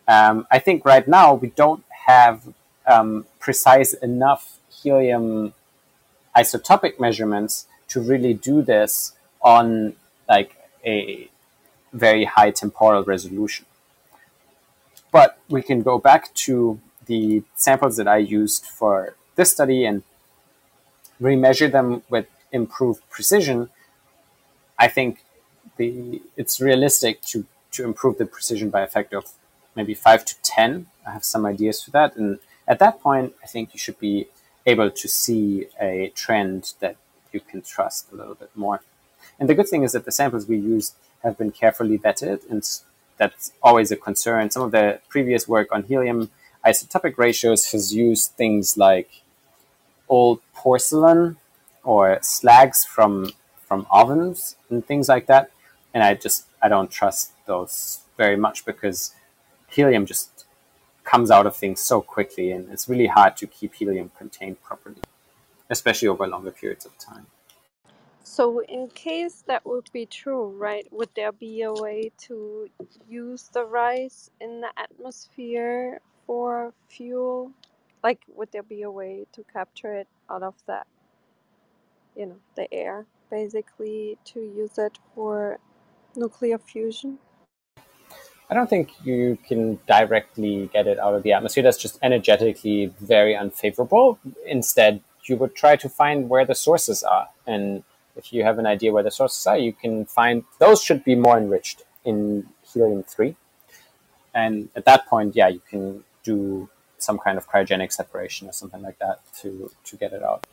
[0.06, 2.55] Um, I think right now we don't have
[2.86, 5.52] um, precise enough helium
[6.36, 9.97] isotopic measurements to really do this on
[10.28, 11.28] like a
[11.93, 13.66] very high temporal resolution.
[15.11, 20.02] But we can go back to the samples that I used for this study and
[21.20, 23.70] remeasure them with improved precision.
[24.78, 25.24] I think
[25.77, 29.27] the it's realistic to to improve the precision by a factor of
[29.77, 30.86] maybe five to ten.
[31.06, 34.28] I have some ideas for that, and at that point, I think you should be
[34.66, 36.97] able to see a trend that
[37.32, 38.81] you can trust a little bit more.
[39.38, 42.62] And the good thing is that the samples we used have been carefully vetted, and
[43.16, 44.51] that's always a concern.
[44.51, 46.30] Some of the previous work on helium
[46.64, 49.22] isotopic ratios has used things like
[50.09, 51.36] old porcelain
[51.82, 53.32] or slags from
[53.66, 55.51] from ovens and things like that.
[55.92, 59.14] And I just I don't trust those very much because
[59.68, 60.44] helium just
[61.05, 65.02] comes out of things so quickly, and it's really hard to keep helium contained properly,
[65.68, 67.26] especially over longer periods of time.
[68.35, 72.66] So, in case that would be true, right, would there be a way to
[73.09, 77.52] use the rice in the atmosphere for fuel?
[78.02, 80.89] Like, would there be a way to capture it out of that,
[82.16, 85.61] you know, the air, basically, to use it for
[86.16, 87.20] nuclear fusion?
[88.51, 91.62] I don't think you can directly get it out of the atmosphere.
[91.62, 94.19] That's just energetically very unfavorable.
[94.44, 97.28] Instead, you would try to find where the sources are.
[97.47, 97.85] And
[98.16, 101.15] if you have an idea where the sources are, you can find those should be
[101.15, 103.36] more enriched in helium 3.
[104.35, 106.69] And at that point, yeah, you can do
[106.99, 110.47] some kind of cryogenic separation or something like that to, to get it out.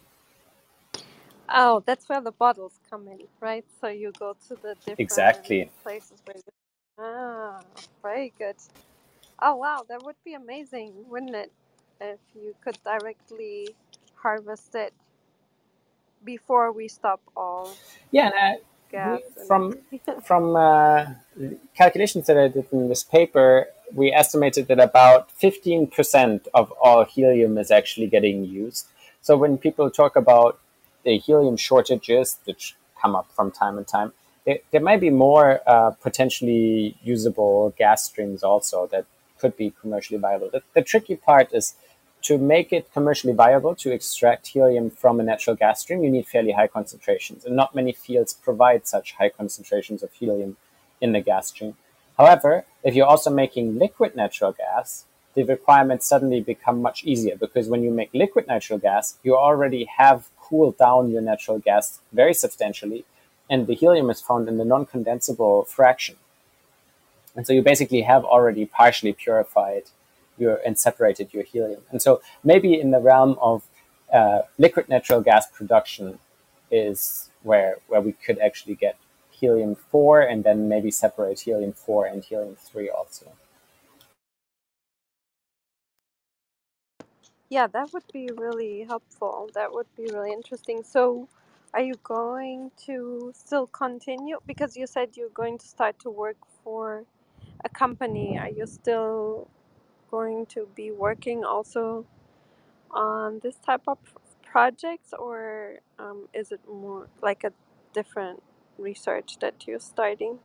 [1.49, 3.65] Oh, that's where the bottles come in, right?
[3.81, 5.69] So you go to the different Exactly.
[5.83, 6.43] places where you.
[6.99, 7.61] Ah,
[8.01, 8.55] very good.
[9.39, 11.51] Oh, wow, that would be amazing, wouldn't it?
[11.99, 13.75] If you could directly
[14.15, 14.93] harvest it
[16.23, 17.69] before we stop all
[18.11, 18.59] Yeah, and uh,
[18.91, 19.77] gas we, and from
[20.23, 21.05] from uh,
[21.75, 27.57] calculations that I did in this paper, we estimated that about 15% of all helium
[27.57, 28.87] is actually getting used.
[29.21, 30.59] So when people talk about
[31.03, 34.13] the helium shortages which come up from time to time,
[34.45, 39.05] there, there might be more uh, potentially usable gas streams also that
[39.39, 40.49] could be commercially viable.
[40.51, 41.75] The, the tricky part is
[42.23, 46.27] to make it commercially viable to extract helium from a natural gas stream, you need
[46.27, 50.57] fairly high concentrations, and not many fields provide such high concentrations of helium
[50.99, 51.75] in the gas stream.
[52.17, 57.67] However, if you're also making liquid natural gas, the requirements suddenly become much easier because
[57.67, 62.33] when you make liquid natural gas, you already have cooled down your natural gas very
[62.33, 63.05] substantially,
[63.49, 66.17] and the helium is found in the non condensable fraction.
[67.35, 69.83] And so you basically have already partially purified
[70.41, 71.83] your and separated your helium.
[71.91, 73.63] And so maybe in the realm of
[74.13, 76.19] uh, liquid natural gas production
[76.71, 78.97] is where where we could actually get
[79.31, 83.27] helium four and then maybe separate helium four and helium three also.
[87.49, 89.49] Yeah, that would be really helpful.
[89.55, 90.83] That would be really interesting.
[90.83, 91.29] So,
[91.73, 94.39] are you going to still continue?
[94.47, 97.05] Because you said you're going to start to work for
[97.65, 98.37] a company.
[98.39, 99.49] Are you still
[100.11, 102.05] going to be working also
[102.91, 103.97] on this type of
[104.43, 107.53] projects, or um, is it more like a
[107.93, 108.43] different
[108.77, 110.39] research that you're starting?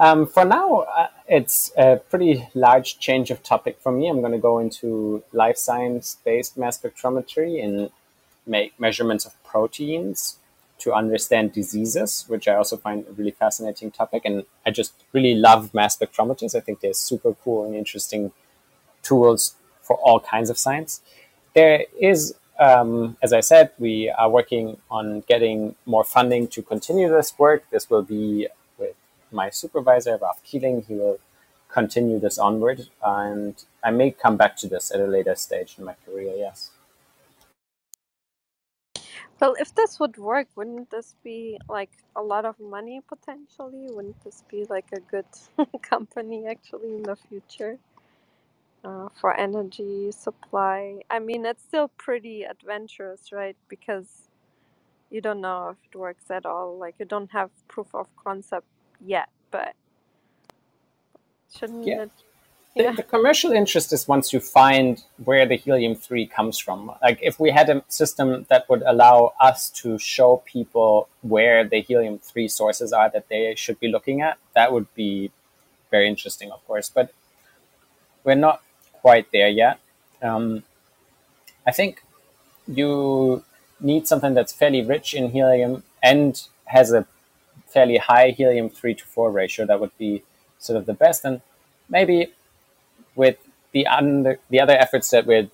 [0.00, 4.08] Um, for now, uh, it's a pretty large change of topic for me.
[4.08, 7.90] I'm going to go into life science based mass spectrometry and
[8.46, 10.37] make measurements of proteins
[10.78, 14.22] to understand diseases, which I also find a really fascinating topic.
[14.24, 16.54] And I just really love mass spectrometers.
[16.54, 18.32] I think they're super cool and interesting
[19.02, 21.00] tools for all kinds of science.
[21.54, 27.08] There is um, as I said, we are working on getting more funding to continue
[27.08, 27.64] this work.
[27.70, 28.48] This will be
[28.78, 28.96] with
[29.30, 30.82] my supervisor, Ralph Keeling.
[30.82, 31.20] He will
[31.68, 35.84] continue this onward, and I may come back to this at a later stage in
[35.84, 36.34] my career.
[36.36, 36.70] Yes.
[39.40, 43.86] Well, if this would work, wouldn't this be like a lot of money potentially?
[43.90, 45.26] Wouldn't this be like a good
[45.82, 47.78] company actually in the future
[48.84, 51.00] uh, for energy supply?
[51.10, 53.56] I mean, it's still pretty adventurous, right?
[53.68, 54.28] Because
[55.10, 56.78] you don't know if it works at all.
[56.78, 58.66] Like, you don't have proof of concept
[59.00, 59.74] yet, but
[61.56, 61.98] shouldn't Yeah.
[61.98, 62.12] it?
[62.78, 62.92] The, Yeah.
[62.92, 66.92] the commercial interest is once you find where the helium 3 comes from.
[67.02, 71.80] Like, if we had a system that would allow us to show people where the
[71.80, 75.32] helium 3 sources are that they should be looking at, that would be
[75.90, 76.88] very interesting, of course.
[76.88, 77.12] But
[78.22, 79.80] we're not quite there yet.
[80.22, 80.62] Um,
[81.66, 82.02] I think
[82.68, 83.42] you
[83.80, 87.06] need something that's fairly rich in helium and has a
[87.66, 89.66] fairly high helium 3 to 4 ratio.
[89.66, 90.22] That would be
[90.60, 91.24] sort of the best.
[91.24, 91.40] And
[91.88, 92.32] maybe
[93.18, 93.36] with
[93.72, 95.48] the, under, the other efforts that we're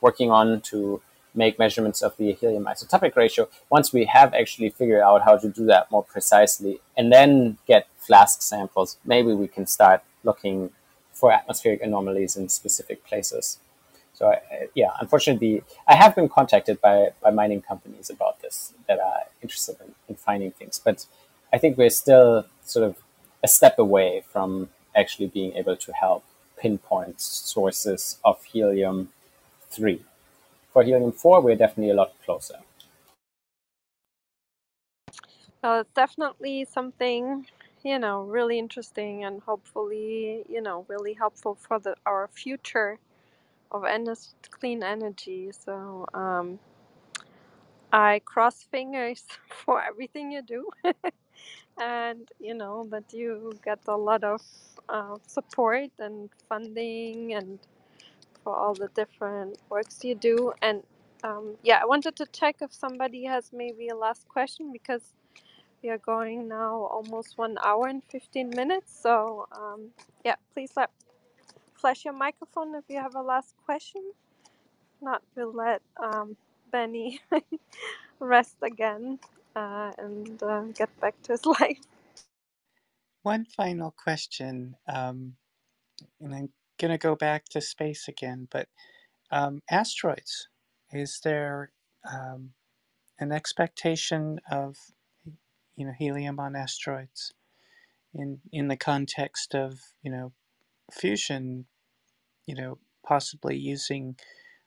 [0.00, 1.00] working on to
[1.34, 5.48] make measurements of the helium isotopic ratio, once we have actually figured out how to
[5.48, 10.70] do that more precisely and then get flask samples, maybe we can start looking
[11.12, 13.58] for atmospheric anomalies in specific places.
[14.14, 14.38] So uh,
[14.74, 19.76] yeah, unfortunately, I have been contacted by, by mining companies about this that are interested
[19.84, 21.04] in, in finding things, but
[21.52, 22.96] I think we're still sort of
[23.44, 26.24] a step away from actually being able to help
[26.56, 29.10] pinpoint sources of helium
[29.68, 30.02] three.
[30.72, 32.58] For helium four, we're definitely a lot closer.
[35.62, 37.46] Well, it's definitely something,
[37.82, 42.98] you know, really interesting and hopefully, you know, really helpful for the our future
[43.72, 43.84] of
[44.50, 45.50] clean energy.
[45.52, 46.58] So, um,
[47.92, 50.70] I cross fingers for everything you do,
[51.80, 54.42] and you know that you get a lot of
[54.88, 57.58] uh, support and funding, and
[58.44, 60.52] for all the different works you do.
[60.62, 60.82] And
[61.24, 65.14] um, yeah, I wanted to check if somebody has maybe a last question because
[65.82, 68.98] we are going now almost one hour and 15 minutes.
[69.02, 69.90] So, um,
[70.24, 70.90] yeah, please let
[71.74, 74.02] flash your microphone if you have a last question.
[75.02, 76.36] Not we'll let um,
[76.72, 77.20] Benny
[78.20, 79.18] rest again
[79.56, 81.80] uh, and uh, get back to his life.
[83.22, 85.36] One final question, um,
[86.20, 86.50] and I'm
[86.80, 88.68] going to go back to space again, but
[89.32, 90.48] um, asteroids.
[90.92, 91.72] Is there
[92.10, 92.52] um,
[93.20, 94.76] an expectation of
[95.76, 97.32] you know helium on asteroids
[98.14, 100.32] in in the context of you know
[100.92, 101.66] fusion?
[102.46, 104.16] You know, possibly using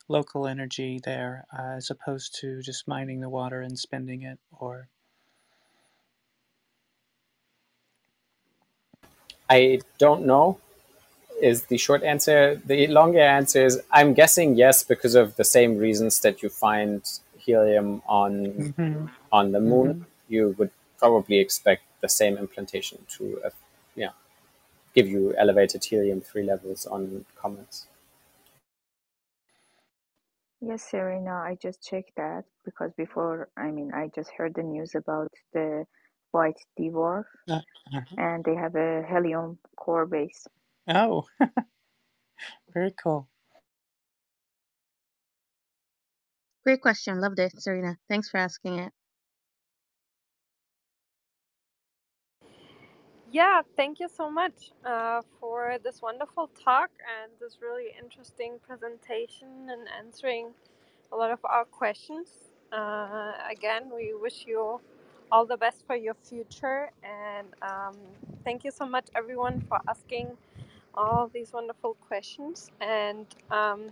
[0.10, 4.90] local energy there uh, as opposed to just mining the water and spending it, or
[9.50, 10.60] I don't know
[11.42, 12.62] is the short answer.
[12.66, 17.02] The longer answer is I'm guessing yes because of the same reasons that you find
[17.38, 19.94] helium on hmm on the moon.
[19.94, 23.52] hmm You would probably expect the same implantation to uh,
[23.96, 24.12] yeah
[24.96, 27.88] give you elevated helium three levels on comets.
[30.62, 34.96] Yes, Serena, I just checked that because before, I mean, I just heard the news
[34.96, 35.86] about the
[36.32, 37.56] white dwarf uh,
[37.96, 38.02] uh-huh.
[38.18, 40.48] and they have a helium core base.
[40.90, 41.26] oh,
[42.74, 43.30] very cool.
[46.66, 47.22] Great question.
[47.22, 47.98] Loved it, Serena.
[48.10, 48.94] Thanks for asking it.
[53.32, 56.90] Yeah, thank you so much uh, for this wonderful talk
[57.22, 60.50] and this really interesting presentation and answering
[61.12, 62.30] a lot of our questions.
[62.72, 64.82] Uh, again, we wish you
[65.32, 67.98] all the best for your future and um,
[68.44, 70.38] thank you so much, everyone, for asking
[70.96, 72.72] all these wonderful questions.
[72.82, 73.90] And um,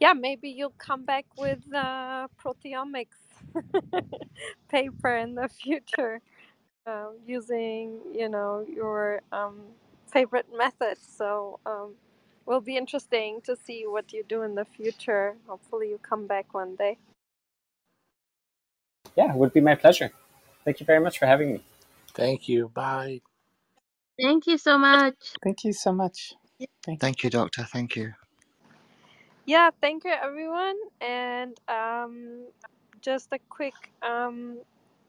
[0.00, 3.18] yeah, maybe you'll come back with uh, proteomics
[4.70, 6.20] paper in the future
[6.86, 9.60] uh, using you know your um,
[10.08, 11.00] favorite methods.
[11.18, 11.94] So um,
[12.46, 15.36] will be interesting to see what you do in the future.
[15.48, 16.98] Hopefully, you come back one day.
[19.16, 20.12] Yeah, it would be my pleasure.
[20.64, 21.62] Thank you very much for having me.
[22.14, 22.68] Thank you.
[22.74, 23.22] Bye.
[24.20, 25.16] Thank you so much.
[25.44, 26.34] Thank you so much.
[26.84, 27.10] Thank you.
[27.10, 27.64] Thank you, Doctor.
[27.64, 28.14] Thank you.
[29.46, 30.76] Yeah, thank you everyone.
[31.00, 32.46] And um,
[33.00, 34.58] just a quick um,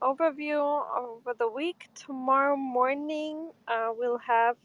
[0.02, 1.90] overview over the week.
[1.95, 4.57] Tomorrow morning, uh, we'll have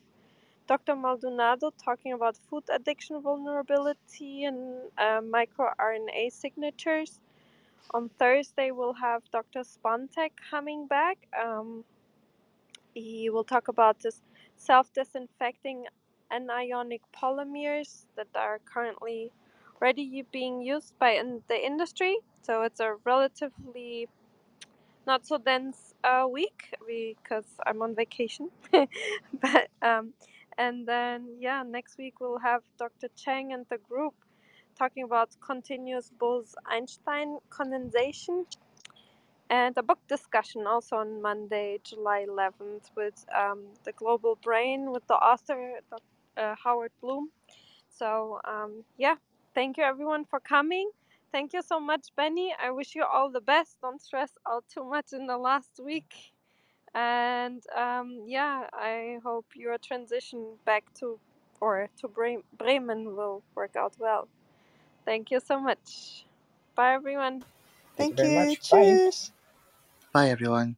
[0.68, 0.96] Dr.
[0.96, 7.20] Maldonado talking about food addiction vulnerability and uh, microRNA signatures.
[7.94, 9.60] On Thursday, we'll have Dr.
[9.62, 11.18] Spontek coming back.
[11.40, 11.84] Um,
[12.94, 14.22] he will talk about this
[14.56, 15.84] self-disinfecting
[16.32, 19.32] anionic polymers that are currently
[19.80, 22.18] ready being used by in the industry.
[22.42, 24.08] So it's a relatively
[25.06, 28.50] not so dense uh, week because I'm on vacation.
[28.72, 30.14] but um,
[30.58, 33.08] and then yeah, next week we'll have Dr.
[33.16, 34.14] Chang and the group
[34.78, 38.46] talking about continuous Bose-Einstein condensation
[39.50, 45.06] and a book discussion also on Monday, July 11th, with um, the Global Brain with
[45.06, 45.80] the author
[46.36, 47.30] uh, Howard Bloom.
[47.90, 49.16] So um, yeah,
[49.54, 50.90] thank you everyone for coming.
[51.32, 52.54] Thank you so much, Benny.
[52.62, 53.78] I wish you all the best.
[53.82, 56.14] Don't stress out too much in the last week.
[56.94, 61.18] And um, yeah, I hope your transition back to
[61.60, 64.28] or to Bre- Bremen will work out well.
[65.04, 66.26] Thank you so much.
[66.74, 67.44] Bye, everyone.
[67.96, 68.30] Thank you Thank very you.
[68.30, 68.60] much.
[68.70, 69.00] Bye.
[69.00, 69.32] Cheers.
[70.12, 70.76] Bye, everyone.